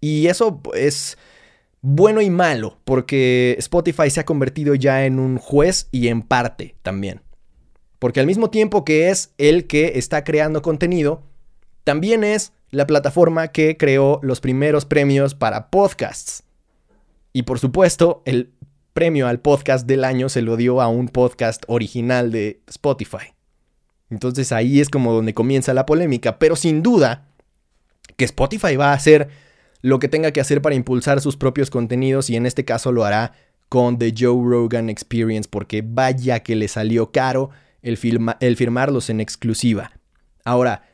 Y 0.00 0.28
eso 0.28 0.60
es 0.74 1.18
bueno 1.80 2.20
y 2.20 2.30
malo, 2.30 2.78
porque 2.84 3.56
Spotify 3.58 4.10
se 4.10 4.20
ha 4.20 4.24
convertido 4.24 4.74
ya 4.74 5.06
en 5.06 5.18
un 5.18 5.38
juez 5.38 5.88
y 5.90 6.08
en 6.08 6.22
parte 6.22 6.76
también. 6.82 7.22
Porque 7.98 8.20
al 8.20 8.26
mismo 8.26 8.50
tiempo 8.50 8.84
que 8.84 9.10
es 9.10 9.32
el 9.38 9.66
que 9.66 9.92
está 9.96 10.24
creando 10.24 10.62
contenido, 10.62 11.22
también 11.84 12.22
es 12.22 12.52
la 12.70 12.86
plataforma 12.86 13.48
que 13.48 13.76
creó 13.76 14.20
los 14.22 14.40
primeros 14.40 14.84
premios 14.84 15.34
para 15.34 15.70
podcasts. 15.70 16.44
Y 17.32 17.42
por 17.42 17.58
supuesto, 17.58 18.22
el 18.24 18.52
premio 18.92 19.28
al 19.28 19.40
podcast 19.40 19.86
del 19.86 20.04
año 20.04 20.28
se 20.28 20.42
lo 20.42 20.56
dio 20.56 20.80
a 20.80 20.88
un 20.88 21.08
podcast 21.08 21.62
original 21.68 22.32
de 22.32 22.60
Spotify. 22.66 23.34
Entonces 24.10 24.52
ahí 24.52 24.80
es 24.80 24.88
como 24.88 25.12
donde 25.12 25.34
comienza 25.34 25.72
la 25.74 25.86
polémica, 25.86 26.38
pero 26.38 26.56
sin 26.56 26.82
duda 26.82 27.28
que 28.16 28.24
Spotify 28.24 28.76
va 28.76 28.90
a 28.90 28.94
hacer 28.94 29.28
lo 29.82 29.98
que 29.98 30.08
tenga 30.08 30.32
que 30.32 30.40
hacer 30.40 30.60
para 30.60 30.74
impulsar 30.74 31.20
sus 31.20 31.36
propios 31.36 31.70
contenidos 31.70 32.28
y 32.28 32.36
en 32.36 32.46
este 32.46 32.64
caso 32.64 32.92
lo 32.92 33.04
hará 33.04 33.32
con 33.68 33.98
The 33.98 34.12
Joe 34.18 34.44
Rogan 34.44 34.90
Experience 34.90 35.48
porque 35.48 35.82
vaya 35.86 36.40
que 36.40 36.56
le 36.56 36.68
salió 36.68 37.12
caro 37.12 37.50
el, 37.82 37.98
el 38.40 38.56
firmarlos 38.56 39.08
en 39.10 39.20
exclusiva. 39.20 39.92
Ahora, 40.44 40.89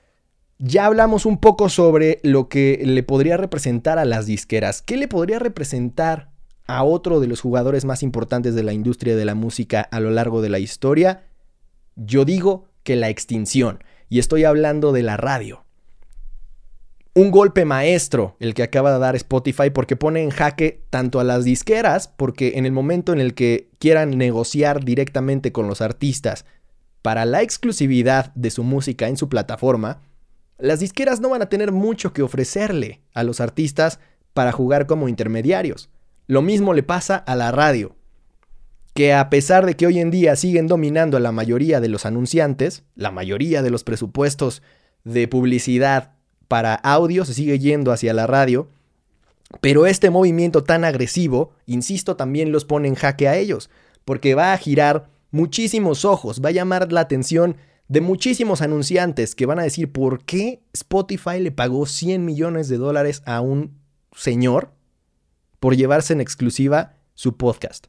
ya 0.58 0.86
hablamos 0.86 1.26
un 1.26 1.38
poco 1.38 1.68
sobre 1.68 2.18
lo 2.22 2.48
que 2.48 2.80
le 2.84 3.02
podría 3.02 3.36
representar 3.36 3.98
a 3.98 4.04
las 4.04 4.26
disqueras. 4.26 4.82
¿Qué 4.82 4.96
le 4.96 5.08
podría 5.08 5.38
representar 5.38 6.30
a 6.66 6.82
otro 6.82 7.20
de 7.20 7.26
los 7.26 7.40
jugadores 7.40 7.84
más 7.84 8.02
importantes 8.02 8.54
de 8.54 8.62
la 8.62 8.72
industria 8.72 9.16
de 9.16 9.24
la 9.24 9.34
música 9.34 9.82
a 9.82 10.00
lo 10.00 10.10
largo 10.10 10.40
de 10.40 10.48
la 10.48 10.58
historia? 10.58 11.24
Yo 11.94 12.24
digo 12.24 12.68
que 12.82 12.96
la 12.96 13.10
extinción. 13.10 13.84
Y 14.08 14.18
estoy 14.18 14.44
hablando 14.44 14.92
de 14.92 15.02
la 15.02 15.16
radio. 15.16 15.64
Un 17.14 17.30
golpe 17.30 17.64
maestro 17.64 18.36
el 18.40 18.54
que 18.54 18.62
acaba 18.62 18.92
de 18.92 18.98
dar 18.98 19.16
Spotify 19.16 19.70
porque 19.70 19.96
pone 19.96 20.22
en 20.22 20.30
jaque 20.30 20.84
tanto 20.90 21.18
a 21.18 21.24
las 21.24 21.44
disqueras, 21.44 22.08
porque 22.08 22.52
en 22.56 22.66
el 22.66 22.72
momento 22.72 23.12
en 23.12 23.20
el 23.20 23.34
que 23.34 23.70
quieran 23.78 24.18
negociar 24.18 24.84
directamente 24.84 25.50
con 25.50 25.66
los 25.66 25.80
artistas 25.80 26.44
para 27.02 27.24
la 27.24 27.42
exclusividad 27.42 28.34
de 28.34 28.50
su 28.50 28.64
música 28.64 29.08
en 29.08 29.16
su 29.16 29.28
plataforma, 29.28 30.02
las 30.58 30.80
disqueras 30.80 31.20
no 31.20 31.30
van 31.30 31.42
a 31.42 31.48
tener 31.48 31.72
mucho 31.72 32.12
que 32.12 32.22
ofrecerle 32.22 33.00
a 33.14 33.22
los 33.22 33.40
artistas 33.40 33.98
para 34.32 34.52
jugar 34.52 34.86
como 34.86 35.08
intermediarios. 35.08 35.90
Lo 36.26 36.42
mismo 36.42 36.74
le 36.74 36.82
pasa 36.82 37.16
a 37.16 37.36
la 37.36 37.52
radio, 37.52 37.96
que 38.94 39.12
a 39.12 39.28
pesar 39.30 39.66
de 39.66 39.76
que 39.76 39.86
hoy 39.86 40.00
en 40.00 40.10
día 40.10 40.36
siguen 40.36 40.66
dominando 40.66 41.16
a 41.16 41.20
la 41.20 41.32
mayoría 41.32 41.80
de 41.80 41.88
los 41.88 42.06
anunciantes, 42.06 42.84
la 42.94 43.10
mayoría 43.10 43.62
de 43.62 43.70
los 43.70 43.84
presupuestos 43.84 44.62
de 45.04 45.28
publicidad 45.28 46.12
para 46.48 46.74
audio 46.74 47.24
se 47.24 47.34
sigue 47.34 47.58
yendo 47.58 47.92
hacia 47.92 48.14
la 48.14 48.26
radio, 48.26 48.68
pero 49.60 49.86
este 49.86 50.10
movimiento 50.10 50.64
tan 50.64 50.84
agresivo, 50.84 51.52
insisto, 51.66 52.16
también 52.16 52.52
los 52.52 52.64
pone 52.64 52.88
en 52.88 52.94
jaque 52.94 53.28
a 53.28 53.36
ellos, 53.36 53.70
porque 54.04 54.34
va 54.34 54.52
a 54.52 54.58
girar 54.58 55.08
muchísimos 55.30 56.04
ojos, 56.04 56.40
va 56.44 56.48
a 56.48 56.52
llamar 56.52 56.92
la 56.92 57.02
atención 57.02 57.56
de 57.88 58.00
muchísimos 58.00 58.62
anunciantes 58.62 59.34
que 59.34 59.46
van 59.46 59.58
a 59.58 59.62
decir 59.62 59.92
por 59.92 60.24
qué 60.24 60.62
Spotify 60.72 61.40
le 61.40 61.52
pagó 61.52 61.86
100 61.86 62.24
millones 62.24 62.68
de 62.68 62.78
dólares 62.78 63.22
a 63.26 63.40
un 63.40 63.78
señor 64.12 64.72
por 65.60 65.76
llevarse 65.76 66.12
en 66.12 66.20
exclusiva 66.20 66.96
su 67.14 67.36
podcast. 67.36 67.86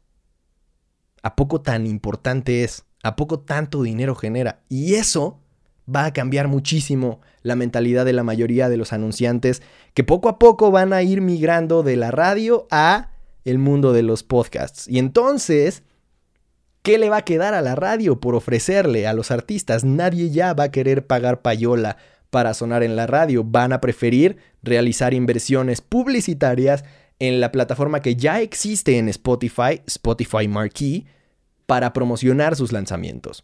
¿A 1.24 1.36
poco 1.36 1.62
tan 1.62 1.88
importante 1.88 2.64
es? 2.64 2.86
¿A 3.04 3.16
poco 3.16 3.40
tanto 3.40 3.82
dinero 3.84 4.16
genera? 4.16 4.62
Y 4.70 4.96
eso 4.96 5.42
va 5.94 6.06
a 6.06 6.14
cambiar 6.14 6.48
muchísimo 6.48 7.22
la 7.42 7.56
mentalidad 7.56 8.06
de 8.06 8.14
la 8.14 8.24
mayoría 8.24 8.70
de 8.70 8.78
los 8.78 8.94
anunciantes 8.94 9.62
que 9.94 10.04
poco 10.04 10.30
a 10.30 10.38
poco 10.38 10.70
van 10.70 10.94
a 10.94 11.02
ir 11.02 11.22
migrando 11.22 11.82
de 11.82 11.96
la 11.96 12.12
radio 12.12 12.68
a 12.72 13.12
el 13.46 13.58
mundo 13.58 13.94
de 13.94 14.04
los 14.04 14.24
podcasts. 14.24 14.88
Y 14.88 15.00
entonces 15.00 15.84
¿Qué 16.88 16.98
le 16.98 17.10
va 17.10 17.18
a 17.18 17.26
quedar 17.26 17.54
a 17.54 17.62
la 17.62 17.76
radio 17.76 18.22
por 18.22 18.34
ofrecerle 18.34 19.08
a 19.08 19.14
los 19.14 19.30
artistas? 19.30 19.84
Nadie 19.84 20.30
ya 20.30 20.54
va 20.54 20.64
a 20.64 20.72
querer 20.72 21.06
pagar 21.06 21.42
payola 21.42 21.98
para 22.30 22.54
sonar 22.54 22.82
en 22.82 22.96
la 22.96 23.06
radio. 23.06 23.44
Van 23.44 23.74
a 23.74 23.82
preferir 23.82 24.38
realizar 24.64 25.14
inversiones 25.14 25.82
publicitarias 25.82 26.86
en 27.20 27.42
la 27.42 27.52
plataforma 27.52 28.02
que 28.02 28.16
ya 28.16 28.40
existe 28.40 28.98
en 28.98 29.10
Spotify, 29.10 29.82
Spotify 29.86 30.48
Marquee, 30.48 31.08
para 31.66 31.92
promocionar 31.92 32.56
sus 32.56 32.72
lanzamientos. 32.72 33.44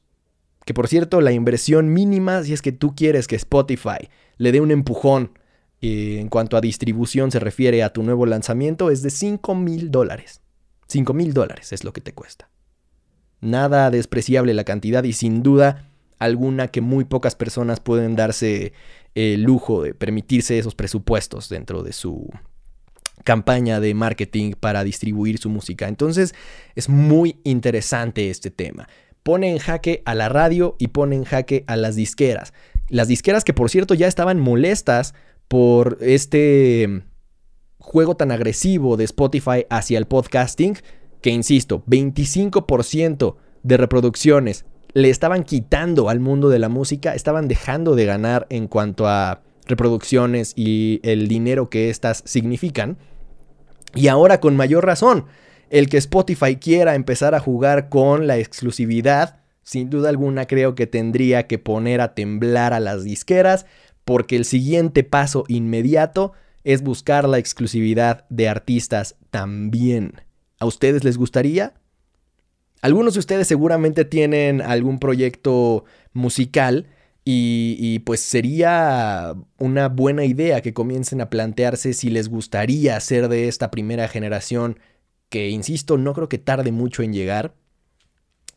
Que 0.64 0.74
por 0.74 0.88
cierto, 0.88 1.20
la 1.20 1.34
inversión 1.34 1.92
mínima, 1.92 2.44
si 2.44 2.54
es 2.54 2.62
que 2.62 2.72
tú 2.72 2.96
quieres 2.96 3.28
que 3.28 3.36
Spotify 3.36 4.08
le 4.38 4.54
dé 4.54 4.62
un 4.62 4.72
empujón 4.72 5.38
eh, 5.82 6.20
en 6.22 6.30
cuanto 6.30 6.56
a 6.56 6.62
distribución 6.62 7.30
se 7.30 7.42
refiere 7.42 7.84
a 7.84 7.92
tu 7.92 8.04
nuevo 8.04 8.26
lanzamiento, 8.26 8.90
es 8.90 9.02
de 9.02 9.10
5 9.10 9.54
mil 9.54 9.92
dólares. 9.92 10.40
5 10.88 11.14
mil 11.14 11.34
dólares 11.34 11.74
es 11.74 11.84
lo 11.84 11.92
que 11.92 12.00
te 12.00 12.14
cuesta. 12.14 12.53
Nada 13.44 13.92
despreciable 13.92 14.54
la 14.54 14.64
cantidad 14.64 15.04
y 15.04 15.12
sin 15.12 15.44
duda 15.44 15.90
alguna 16.18 16.70
que 16.70 16.80
muy 16.80 17.04
pocas 17.04 17.36
personas 17.36 17.82
pueden 17.82 18.16
darse 18.16 18.72
el 19.16 19.44
lujo 19.44 19.84
de 19.84 19.94
permitirse 19.94 20.58
esos 20.58 20.76
presupuestos 20.76 21.50
dentro 21.50 21.84
de 21.84 21.92
su 21.92 22.30
campaña 23.26 23.82
de 23.82 23.94
marketing 23.94 24.54
para 24.58 24.86
distribuir 24.86 25.40
su 25.40 25.50
música. 25.50 25.90
Entonces 25.90 26.34
es 26.76 26.88
muy 26.88 27.42
interesante 27.44 28.30
este 28.30 28.50
tema. 28.50 28.88
Pone 29.24 29.52
en 29.52 29.58
jaque 29.58 30.02
a 30.06 30.16
la 30.16 30.30
radio 30.30 30.78
y 30.80 30.88
pone 30.88 31.18
en 31.18 31.26
jaque 31.26 31.66
a 31.68 31.76
las 31.76 31.98
disqueras. 31.98 32.54
Las 32.88 33.10
disqueras 33.10 33.44
que 33.44 33.54
por 33.54 33.70
cierto 33.70 33.94
ya 33.94 34.08
estaban 34.08 34.40
molestas 34.40 35.16
por 35.50 35.98
este 36.00 37.04
juego 37.78 38.16
tan 38.16 38.32
agresivo 38.32 38.96
de 38.96 39.04
Spotify 39.04 39.66
hacia 39.70 39.98
el 39.98 40.08
podcasting 40.08 40.78
que 41.24 41.32
insisto, 41.32 41.84
25% 41.88 43.38
de 43.64 43.78
reproducciones 43.78 44.66
le 44.94 45.10
estaban 45.10 45.44
quitando 45.44 46.10
al 46.10 46.20
mundo 46.20 46.50
de 46.50 46.60
la 46.60 46.68
música, 46.70 47.16
estaban 47.16 47.48
dejando 47.48 47.96
de 47.96 48.06
ganar 48.06 48.46
en 48.50 48.68
cuanto 48.68 49.08
a 49.08 49.42
reproducciones 49.66 50.52
y 50.58 51.00
el 51.02 51.30
dinero 51.30 51.70
que 51.70 51.90
éstas 51.90 52.24
significan. 52.26 52.98
Y 53.96 54.10
ahora 54.10 54.42
con 54.42 54.58
mayor 54.58 54.86
razón, 54.86 55.26
el 55.70 55.88
que 55.88 55.98
Spotify 55.98 56.58
quiera 56.58 56.94
empezar 56.94 57.34
a 57.34 57.40
jugar 57.40 57.88
con 57.88 58.28
la 58.28 58.38
exclusividad, 58.38 59.40
sin 59.64 59.90
duda 59.90 60.10
alguna 60.10 60.46
creo 60.46 60.76
que 60.76 60.88
tendría 60.88 61.48
que 61.48 61.58
poner 61.58 62.02
a 62.02 62.14
temblar 62.16 62.74
a 62.74 62.82
las 62.82 63.06
disqueras, 63.06 63.66
porque 64.04 64.36
el 64.36 64.44
siguiente 64.44 65.06
paso 65.06 65.46
inmediato 65.48 66.34
es 66.66 66.84
buscar 66.84 67.30
la 67.30 67.38
exclusividad 67.38 68.26
de 68.30 68.50
artistas 68.50 69.16
también. 69.32 70.16
¿A 70.64 70.66
ustedes 70.66 71.04
les 71.04 71.18
gustaría? 71.18 71.74
Algunos 72.82 73.16
de 73.16 73.20
ustedes 73.20 73.50
seguramente 73.50 74.06
tienen 74.06 74.62
algún 74.62 74.98
proyecto 74.98 75.84
musical 76.14 76.88
y, 77.26 78.00
pues 78.06 78.22
sería 78.22 79.36
una 79.58 79.90
buena 79.90 80.24
idea 80.24 80.62
que 80.62 80.74
comiencen 80.74 81.20
a 81.20 81.30
plantearse 81.30 81.92
si 81.92 82.10
les 82.10 82.30
gustaría 82.30 82.98
ser 83.02 83.28
de 83.28 83.50
esta 83.50 83.72
primera 83.72 84.08
generación 84.08 84.80
que, 85.28 85.50
insisto, 85.50 85.98
no 85.98 86.14
creo 86.14 86.30
que 86.30 86.38
tarde 86.38 86.72
mucho 86.72 87.04
en 87.04 87.12
llegar, 87.12 87.56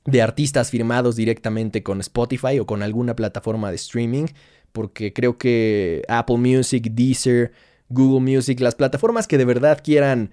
de 0.04 0.22
artistas 0.22 0.70
firmados 0.70 1.16
directamente 1.16 1.82
con 1.82 1.98
Spotify 1.98 2.60
o 2.60 2.66
con 2.66 2.84
alguna 2.84 3.16
plataforma 3.16 3.70
de 3.70 3.76
streaming, 3.76 4.26
porque 4.70 5.12
creo 5.12 5.38
que 5.38 6.04
Apple 6.06 6.38
Music, 6.38 6.90
Deezer, 6.92 7.50
Google 7.88 8.20
Music, 8.20 8.60
las 8.60 8.76
plataformas 8.76 9.26
que 9.26 9.38
de 9.38 9.44
verdad 9.44 9.80
quieran 9.82 10.30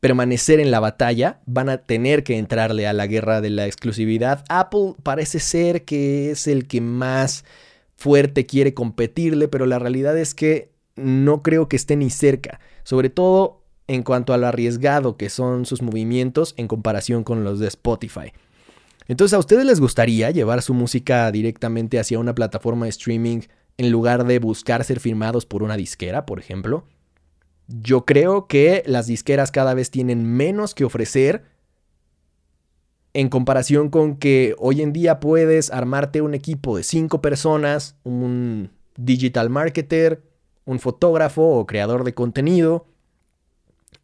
permanecer 0.00 0.60
en 0.60 0.70
la 0.70 0.80
batalla, 0.80 1.40
van 1.46 1.68
a 1.68 1.78
tener 1.78 2.24
que 2.24 2.38
entrarle 2.38 2.86
a 2.86 2.92
la 2.92 3.06
guerra 3.06 3.40
de 3.40 3.50
la 3.50 3.66
exclusividad. 3.66 4.44
Apple 4.48 4.94
parece 5.02 5.38
ser 5.40 5.84
que 5.84 6.30
es 6.30 6.46
el 6.46 6.66
que 6.66 6.80
más 6.80 7.44
fuerte 7.96 8.46
quiere 8.46 8.72
competirle, 8.72 9.46
pero 9.48 9.66
la 9.66 9.78
realidad 9.78 10.16
es 10.16 10.34
que 10.34 10.70
no 10.96 11.42
creo 11.42 11.68
que 11.68 11.76
esté 11.76 11.96
ni 11.96 12.08
cerca, 12.08 12.60
sobre 12.82 13.10
todo 13.10 13.62
en 13.86 14.02
cuanto 14.02 14.32
a 14.32 14.38
lo 14.38 14.46
arriesgado 14.46 15.16
que 15.16 15.28
son 15.28 15.66
sus 15.66 15.82
movimientos 15.82 16.54
en 16.56 16.66
comparación 16.66 17.22
con 17.22 17.44
los 17.44 17.58
de 17.58 17.68
Spotify. 17.68 18.32
Entonces, 19.06 19.34
¿a 19.34 19.38
ustedes 19.38 19.64
les 19.66 19.80
gustaría 19.80 20.30
llevar 20.30 20.62
su 20.62 20.72
música 20.72 21.30
directamente 21.32 21.98
hacia 21.98 22.18
una 22.18 22.34
plataforma 22.34 22.86
de 22.86 22.90
streaming 22.90 23.40
en 23.76 23.90
lugar 23.90 24.24
de 24.24 24.38
buscar 24.38 24.84
ser 24.84 25.00
firmados 25.00 25.44
por 25.44 25.62
una 25.62 25.76
disquera, 25.76 26.24
por 26.24 26.38
ejemplo? 26.38 26.84
Yo 27.72 28.04
creo 28.04 28.48
que 28.48 28.82
las 28.86 29.06
disqueras 29.06 29.52
cada 29.52 29.74
vez 29.74 29.90
tienen 29.90 30.24
menos 30.24 30.74
que 30.74 30.84
ofrecer 30.84 31.44
en 33.12 33.28
comparación 33.28 33.90
con 33.90 34.16
que 34.16 34.54
hoy 34.58 34.82
en 34.82 34.92
día 34.92 35.20
puedes 35.20 35.70
armarte 35.70 36.20
un 36.20 36.34
equipo 36.34 36.76
de 36.76 36.82
cinco 36.82 37.20
personas, 37.20 37.96
un 38.02 38.70
digital 38.96 39.50
marketer, 39.50 40.22
un 40.64 40.80
fotógrafo 40.80 41.42
o 41.42 41.66
creador 41.66 42.04
de 42.04 42.14
contenido, 42.14 42.86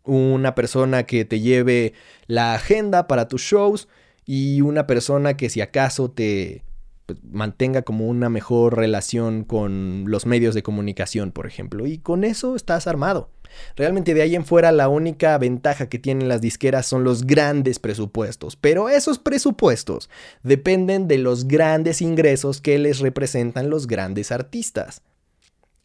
una 0.05 0.55
persona 0.55 1.05
que 1.05 1.25
te 1.25 1.41
lleve 1.41 1.93
la 2.27 2.55
agenda 2.55 3.09
para 3.09 3.29
tus 3.29 3.43
shows 3.43 3.89
y 4.25 4.61
una 4.61 4.87
persona 4.87 5.37
que 5.37 5.51
si 5.51 5.61
acaso 5.61 6.11
te 6.11 6.63
pues, 7.07 7.19
mantenga 7.31 7.83
como 7.83 8.07
una 8.07 8.29
mejor 8.29 8.77
relación 8.77 9.45
con 9.45 10.05
los 10.09 10.27
medios 10.27 10.55
de 10.55 10.65
comunicación, 10.65 11.31
por 11.31 11.47
ejemplo. 11.47 11.87
Y 11.87 11.99
con 11.99 12.25
eso 12.25 12.57
estás 12.57 12.87
armado. 12.89 13.31
Realmente 13.77 14.15
de 14.15 14.23
ahí 14.23 14.35
en 14.35 14.45
fuera 14.45 14.73
la 14.73 14.89
única 14.89 15.37
ventaja 15.39 15.89
que 15.89 15.99
tienen 15.99 16.29
las 16.29 16.41
disqueras 16.41 16.87
son 16.87 17.05
los 17.05 17.27
grandes 17.27 17.79
presupuestos, 17.79 18.57
pero 18.57 18.89
esos 18.89 19.19
presupuestos 19.19 20.11
dependen 20.43 21.09
de 21.09 21.19
los 21.19 21.49
grandes 21.49 22.03
ingresos 22.03 22.61
que 22.61 22.79
les 22.79 23.01
representan 23.01 23.71
los 23.71 23.87
grandes 23.87 24.33
artistas. 24.33 25.03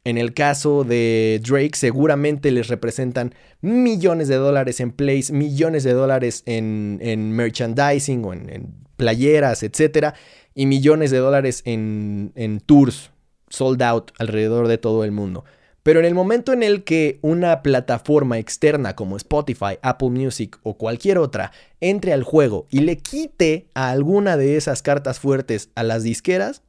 En 0.04 0.18
el 0.18 0.34
caso 0.34 0.84
de 0.84 1.40
Drake 1.48 1.76
seguramente 1.76 2.50
les 2.52 2.68
representan 2.68 3.36
millones 3.62 4.28
de 4.28 4.36
dólares 4.36 4.80
en 4.80 4.92
plays, 4.92 5.30
millones 5.32 5.84
de 5.84 5.94
dólares 5.94 6.42
en, 6.48 7.32
merchandising 7.32 8.26
o 8.26 8.34
en, 8.34 8.74
playeras, 8.98 9.62
etc. 9.62 10.16
Y 10.56 10.66
millones 10.66 11.12
de 11.12 11.20
dólares 11.20 11.62
en, 11.66 12.32
en 12.36 12.60
tours 12.62 13.12
sold 13.50 13.82
out 13.84 14.12
alrededor 14.18 14.68
de 14.68 14.80
todo 14.80 15.04
el 15.04 15.12
mundo. 15.12 15.44
Pero 15.84 16.00
en 16.00 16.06
el 16.06 16.14
momento 16.14 16.54
en 16.54 16.62
el 16.62 16.84
que 16.84 17.20
una 17.22 17.64
plataforma 17.64 18.38
externa 18.38 18.96
como 18.96 19.18
Spotify, 19.18 19.80
Apple 19.82 20.10
Music 20.10 20.60
o 20.62 20.78
cualquier 20.78 21.18
otra 21.18 21.52
entre 21.80 22.14
al 22.14 22.24
juego 22.24 22.68
y 22.70 22.82
le 22.82 22.98
quite 22.98 23.68
a 23.74 23.90
alguna 23.90 24.38
de 24.38 24.58
esas 24.58 24.84
cartas 24.84 25.20
fuertes 25.20 25.70
a 25.74 25.84
las 25.84 26.04
disqueras, 26.04 26.62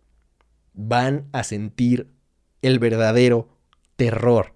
van 0.72 1.28
a 1.32 1.44
sentir 1.44 2.08
el 2.62 2.78
verdadero 2.78 3.48
terror. 3.96 4.54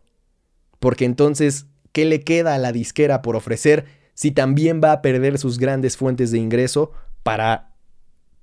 Porque 0.78 1.04
entonces, 1.04 1.66
¿qué 1.92 2.06
le 2.06 2.22
queda 2.22 2.54
a 2.54 2.58
la 2.58 2.72
disquera 2.72 3.20
por 3.20 3.36
ofrecer 3.36 3.84
si 4.14 4.30
también 4.30 4.80
va 4.82 4.92
a 4.92 5.02
perder 5.02 5.38
sus 5.38 5.58
grandes 5.58 5.98
fuentes 5.98 6.30
de 6.30 6.38
ingreso 6.38 6.92
para 7.22 7.74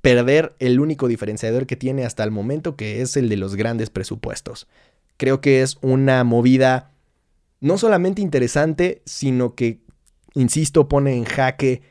perder 0.01 0.53
el 0.59 0.79
único 0.79 1.07
diferenciador 1.07 1.65
que 1.65 1.77
tiene 1.77 2.05
hasta 2.05 2.23
el 2.23 2.29
momento, 2.29 2.75
que 2.75 3.01
es 3.01 3.17
el 3.17 3.29
de 3.29 3.37
los 3.37 3.55
grandes 3.55 3.89
presupuestos. 3.89 4.67
Creo 5.17 5.41
que 5.41 5.61
es 5.61 5.77
una 5.81 6.23
movida 6.23 6.91
no 7.59 7.77
solamente 7.77 8.21
interesante, 8.21 9.01
sino 9.05 9.55
que, 9.55 9.79
insisto, 10.33 10.89
pone 10.89 11.15
en 11.15 11.23
jaque 11.23 11.81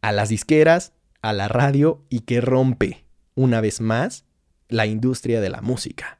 a 0.00 0.12
las 0.12 0.28
disqueras, 0.28 0.92
a 1.22 1.32
la 1.32 1.48
radio 1.48 2.02
y 2.10 2.20
que 2.20 2.40
rompe, 2.40 3.04
una 3.34 3.60
vez 3.60 3.80
más, 3.80 4.24
la 4.68 4.86
industria 4.86 5.40
de 5.40 5.50
la 5.50 5.60
música. 5.60 6.18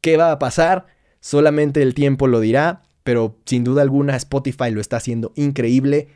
¿Qué 0.00 0.16
va 0.16 0.32
a 0.32 0.38
pasar? 0.38 0.86
Solamente 1.20 1.82
el 1.82 1.94
tiempo 1.94 2.26
lo 2.26 2.40
dirá, 2.40 2.82
pero 3.04 3.36
sin 3.46 3.64
duda 3.64 3.82
alguna 3.82 4.16
Spotify 4.16 4.70
lo 4.70 4.80
está 4.80 4.96
haciendo 4.96 5.32
increíble. 5.36 6.08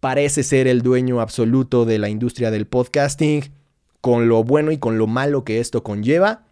Parece 0.00 0.42
ser 0.42 0.68
el 0.68 0.82
dueño 0.82 1.20
absoluto 1.20 1.84
de 1.84 1.98
la 1.98 2.08
industria 2.08 2.50
del 2.50 2.66
podcasting, 2.66 3.50
con 4.00 4.28
lo 4.28 4.44
bueno 4.44 4.70
y 4.72 4.78
con 4.78 4.98
lo 4.98 5.06
malo 5.06 5.44
que 5.44 5.60
esto 5.60 5.82
conlleva, 5.82 6.43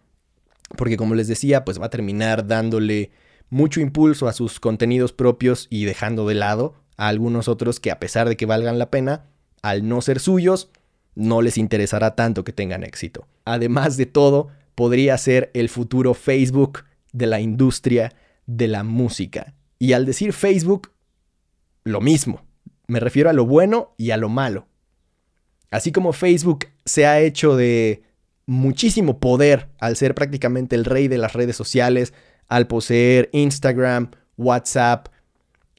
porque 0.75 0.97
como 0.97 1.15
les 1.15 1.27
decía, 1.27 1.65
pues 1.65 1.79
va 1.79 1.87
a 1.87 1.91
terminar 1.91 2.47
dándole 2.47 3.11
mucho 3.49 3.81
impulso 3.81 4.27
a 4.27 4.33
sus 4.33 4.59
contenidos 4.59 5.13
propios 5.13 5.67
y 5.69 5.85
dejando 5.85 6.27
de 6.27 6.35
lado 6.35 6.75
a 6.97 7.07
algunos 7.07 7.47
otros 7.47 7.79
que 7.79 7.91
a 7.91 7.99
pesar 7.99 8.27
de 8.27 8.37
que 8.37 8.45
valgan 8.45 8.79
la 8.79 8.89
pena, 8.89 9.25
al 9.61 9.87
no 9.87 10.01
ser 10.01 10.19
suyos, 10.19 10.69
no 11.15 11.41
les 11.41 11.57
interesará 11.57 12.15
tanto 12.15 12.43
que 12.43 12.53
tengan 12.53 12.83
éxito. 12.83 13.27
Además 13.45 13.97
de 13.97 14.05
todo, 14.05 14.49
podría 14.75 15.17
ser 15.17 15.51
el 15.53 15.69
futuro 15.69 16.13
Facebook 16.13 16.85
de 17.11 17.27
la 17.27 17.39
industria 17.39 18.13
de 18.45 18.67
la 18.67 18.83
música. 18.83 19.53
Y 19.79 19.93
al 19.93 20.05
decir 20.05 20.33
Facebook, 20.33 20.91
lo 21.83 22.01
mismo. 22.01 22.45
Me 22.87 22.99
refiero 22.99 23.29
a 23.29 23.33
lo 23.33 23.45
bueno 23.45 23.93
y 23.97 24.11
a 24.11 24.17
lo 24.17 24.29
malo. 24.29 24.67
Así 25.71 25.91
como 25.91 26.13
Facebook 26.13 26.67
se 26.85 27.05
ha 27.05 27.19
hecho 27.19 27.55
de 27.55 28.03
muchísimo 28.45 29.19
poder 29.19 29.69
al 29.79 29.95
ser 29.95 30.15
prácticamente 30.15 30.75
el 30.75 30.85
rey 30.85 31.07
de 31.07 31.17
las 31.17 31.33
redes 31.33 31.55
sociales, 31.55 32.13
al 32.47 32.67
poseer 32.67 33.29
Instagram, 33.31 34.11
WhatsApp 34.37 35.07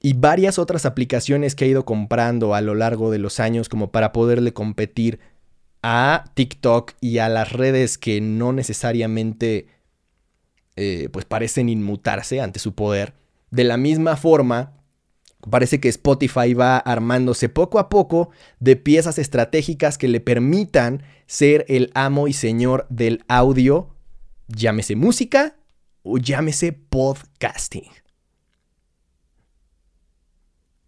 y 0.01 0.15
varias 0.15 0.59
otras 0.59 0.87
aplicaciones 0.87 1.55
que 1.55 1.65
ha 1.65 1.69
ido 1.69 1.85
comprando 1.85 2.55
a 2.55 2.61
lo 2.61 2.75
largo 2.75 3.11
de 3.11 3.19
los 3.19 3.41
años 3.41 3.69
como 3.69 3.91
para 3.91 4.13
poderle 4.13 4.53
competir 4.53 5.21
a 5.83 6.25
TikTok 6.35 6.93
y 7.01 7.19
a 7.19 7.29
las 7.29 7.53
redes 7.53 7.99
que 7.99 8.21
no 8.21 8.53
necesariamente 8.53 9.67
eh, 10.77 11.09
pues 11.13 11.25
parecen 11.25 11.69
inmutarse 11.69 12.41
ante 12.41 12.59
su 12.59 12.75
poder. 12.75 13.15
De 13.51 13.65
la 13.65 13.77
misma 13.77 14.17
forma, 14.17 14.73
parece 15.51 15.81
que 15.81 15.89
Spotify 15.89 16.55
va 16.55 16.79
armándose 16.79 17.49
poco 17.49 17.79
a 17.79 17.89
poco 17.89 18.31
de 18.61 18.77
piezas 18.77 19.19
estratégicas 19.19 19.99
que 19.99 20.09
le 20.09 20.21
permitan 20.21 21.03
ser 21.27 21.65
el 21.69 21.91
amo 21.95 22.29
y 22.29 22.33
señor 22.33 22.87
del 22.89 23.25
audio, 23.29 23.95
llámese 24.49 24.97
música 24.97 25.57
o 26.03 26.19
llámese 26.19 26.73
podcasting. 26.73 27.91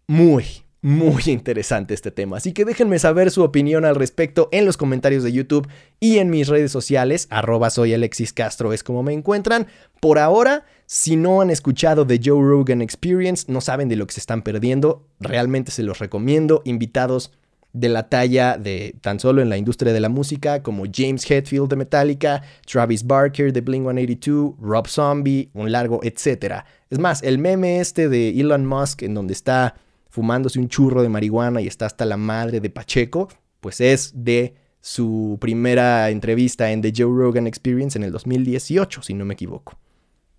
Muy, 0.07 0.45
muy 0.81 1.23
interesante 1.25 1.93
este 1.93 2.11
tema, 2.11 2.37
así 2.37 2.53
que 2.53 2.63
déjenme 2.63 2.97
saber 2.97 3.29
su 3.29 3.43
opinión 3.43 3.83
al 3.83 3.95
respecto 3.95 4.47
en 4.51 4.65
los 4.65 4.77
comentarios 4.77 5.23
de 5.23 5.33
YouTube 5.33 5.67
y 5.99 6.19
en 6.19 6.29
mis 6.29 6.47
redes 6.47 6.71
sociales, 6.71 7.27
arroba 7.29 7.69
soy 7.69 7.93
Alexis 7.93 8.31
Castro 8.31 8.71
es 8.71 8.83
como 8.83 9.03
me 9.03 9.13
encuentran. 9.13 9.67
Por 9.99 10.17
ahora, 10.17 10.65
si 10.89 11.17
no 11.17 11.41
han 11.41 11.49
escuchado 11.49 12.07
The 12.07 12.21
Joe 12.23 12.41
Rogan 12.41 12.81
Experience, 12.81 13.51
no 13.51 13.59
saben 13.59 13.89
de 13.89 13.97
lo 13.97 14.07
que 14.07 14.13
se 14.13 14.21
están 14.21 14.41
perdiendo, 14.41 15.05
realmente 15.19 15.69
se 15.69 15.83
los 15.83 15.99
recomiendo, 15.99 16.61
invitados 16.63 17.33
de 17.73 17.89
la 17.89 18.07
talla 18.07 18.57
de 18.57 18.95
tan 19.01 19.19
solo 19.19 19.41
en 19.41 19.49
la 19.49 19.57
industria 19.57 19.91
de 19.91 19.99
la 19.99 20.07
música 20.07 20.63
como 20.63 20.85
James 20.91 21.29
Hetfield 21.29 21.67
de 21.67 21.75
Metallica, 21.75 22.41
Travis 22.65 23.05
Barker 23.05 23.51
de 23.51 23.59
Blink 23.59 23.83
182, 23.83 24.55
Rob 24.61 24.87
Zombie, 24.87 25.49
un 25.53 25.73
largo 25.73 25.99
etcétera. 26.03 26.65
Es 26.89 26.99
más, 26.99 27.21
el 27.21 27.37
meme 27.37 27.81
este 27.81 28.07
de 28.07 28.29
Elon 28.29 28.65
Musk 28.65 29.03
en 29.03 29.13
donde 29.13 29.33
está 29.33 29.75
fumándose 30.09 30.57
un 30.57 30.69
churro 30.69 31.03
de 31.03 31.09
marihuana 31.09 31.59
y 31.59 31.67
está 31.67 31.85
hasta 31.85 32.05
la 32.05 32.15
madre 32.15 32.61
de 32.61 32.69
Pacheco, 32.69 33.27
pues 33.59 33.81
es 33.81 34.13
de 34.15 34.55
su 34.79 35.37
primera 35.41 36.09
entrevista 36.11 36.71
en 36.71 36.81
The 36.81 36.93
Joe 36.95 37.13
Rogan 37.13 37.45
Experience 37.45 37.97
en 37.99 38.05
el 38.05 38.13
2018, 38.13 39.01
si 39.01 39.13
no 39.13 39.25
me 39.25 39.33
equivoco. 39.33 39.77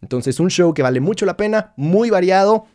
Entonces, 0.02 0.40
un 0.40 0.50
show 0.50 0.74
que 0.74 0.82
vale 0.82 1.00
mucho 1.00 1.26
la 1.26 1.37
pena, 1.37 1.72
muy 1.76 2.11
variado 2.11 2.66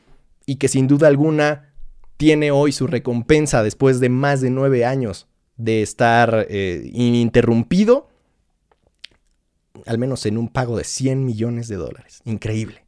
y 0.45 0.55
que 0.55 0.67
sin 0.67 0.87
duda 0.87 1.07
alguna 1.07 1.73
tiene 2.17 2.51
hoy 2.51 2.71
su 2.71 2.87
recompensa 2.87 3.63
después 3.63 3.99
de 3.99 4.09
más 4.09 4.41
de 4.41 4.49
nueve 4.49 4.85
años 4.85 5.27
de 5.57 5.81
estar 5.81 6.47
eh, 6.49 6.89
ininterrumpido, 6.93 8.09
al 9.85 9.97
menos 9.97 10.25
en 10.25 10.37
un 10.37 10.49
pago 10.49 10.77
de 10.77 10.83
100 10.83 11.25
millones 11.25 11.67
de 11.67 11.75
dólares. 11.75 12.21
Increíble. 12.25 12.83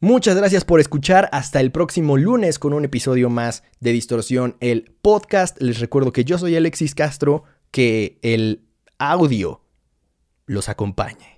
Muchas 0.00 0.36
gracias 0.36 0.64
por 0.64 0.78
escuchar. 0.78 1.28
Hasta 1.32 1.60
el 1.60 1.72
próximo 1.72 2.16
lunes 2.16 2.58
con 2.58 2.72
un 2.72 2.84
episodio 2.84 3.30
más 3.30 3.64
de 3.80 3.92
Distorsión, 3.92 4.56
el 4.60 4.94
podcast. 5.02 5.60
Les 5.60 5.80
recuerdo 5.80 6.12
que 6.12 6.24
yo 6.24 6.38
soy 6.38 6.54
Alexis 6.54 6.94
Castro, 6.94 7.42
que 7.72 8.18
el 8.22 8.64
audio 8.98 9.62
los 10.46 10.68
acompañe. 10.68 11.37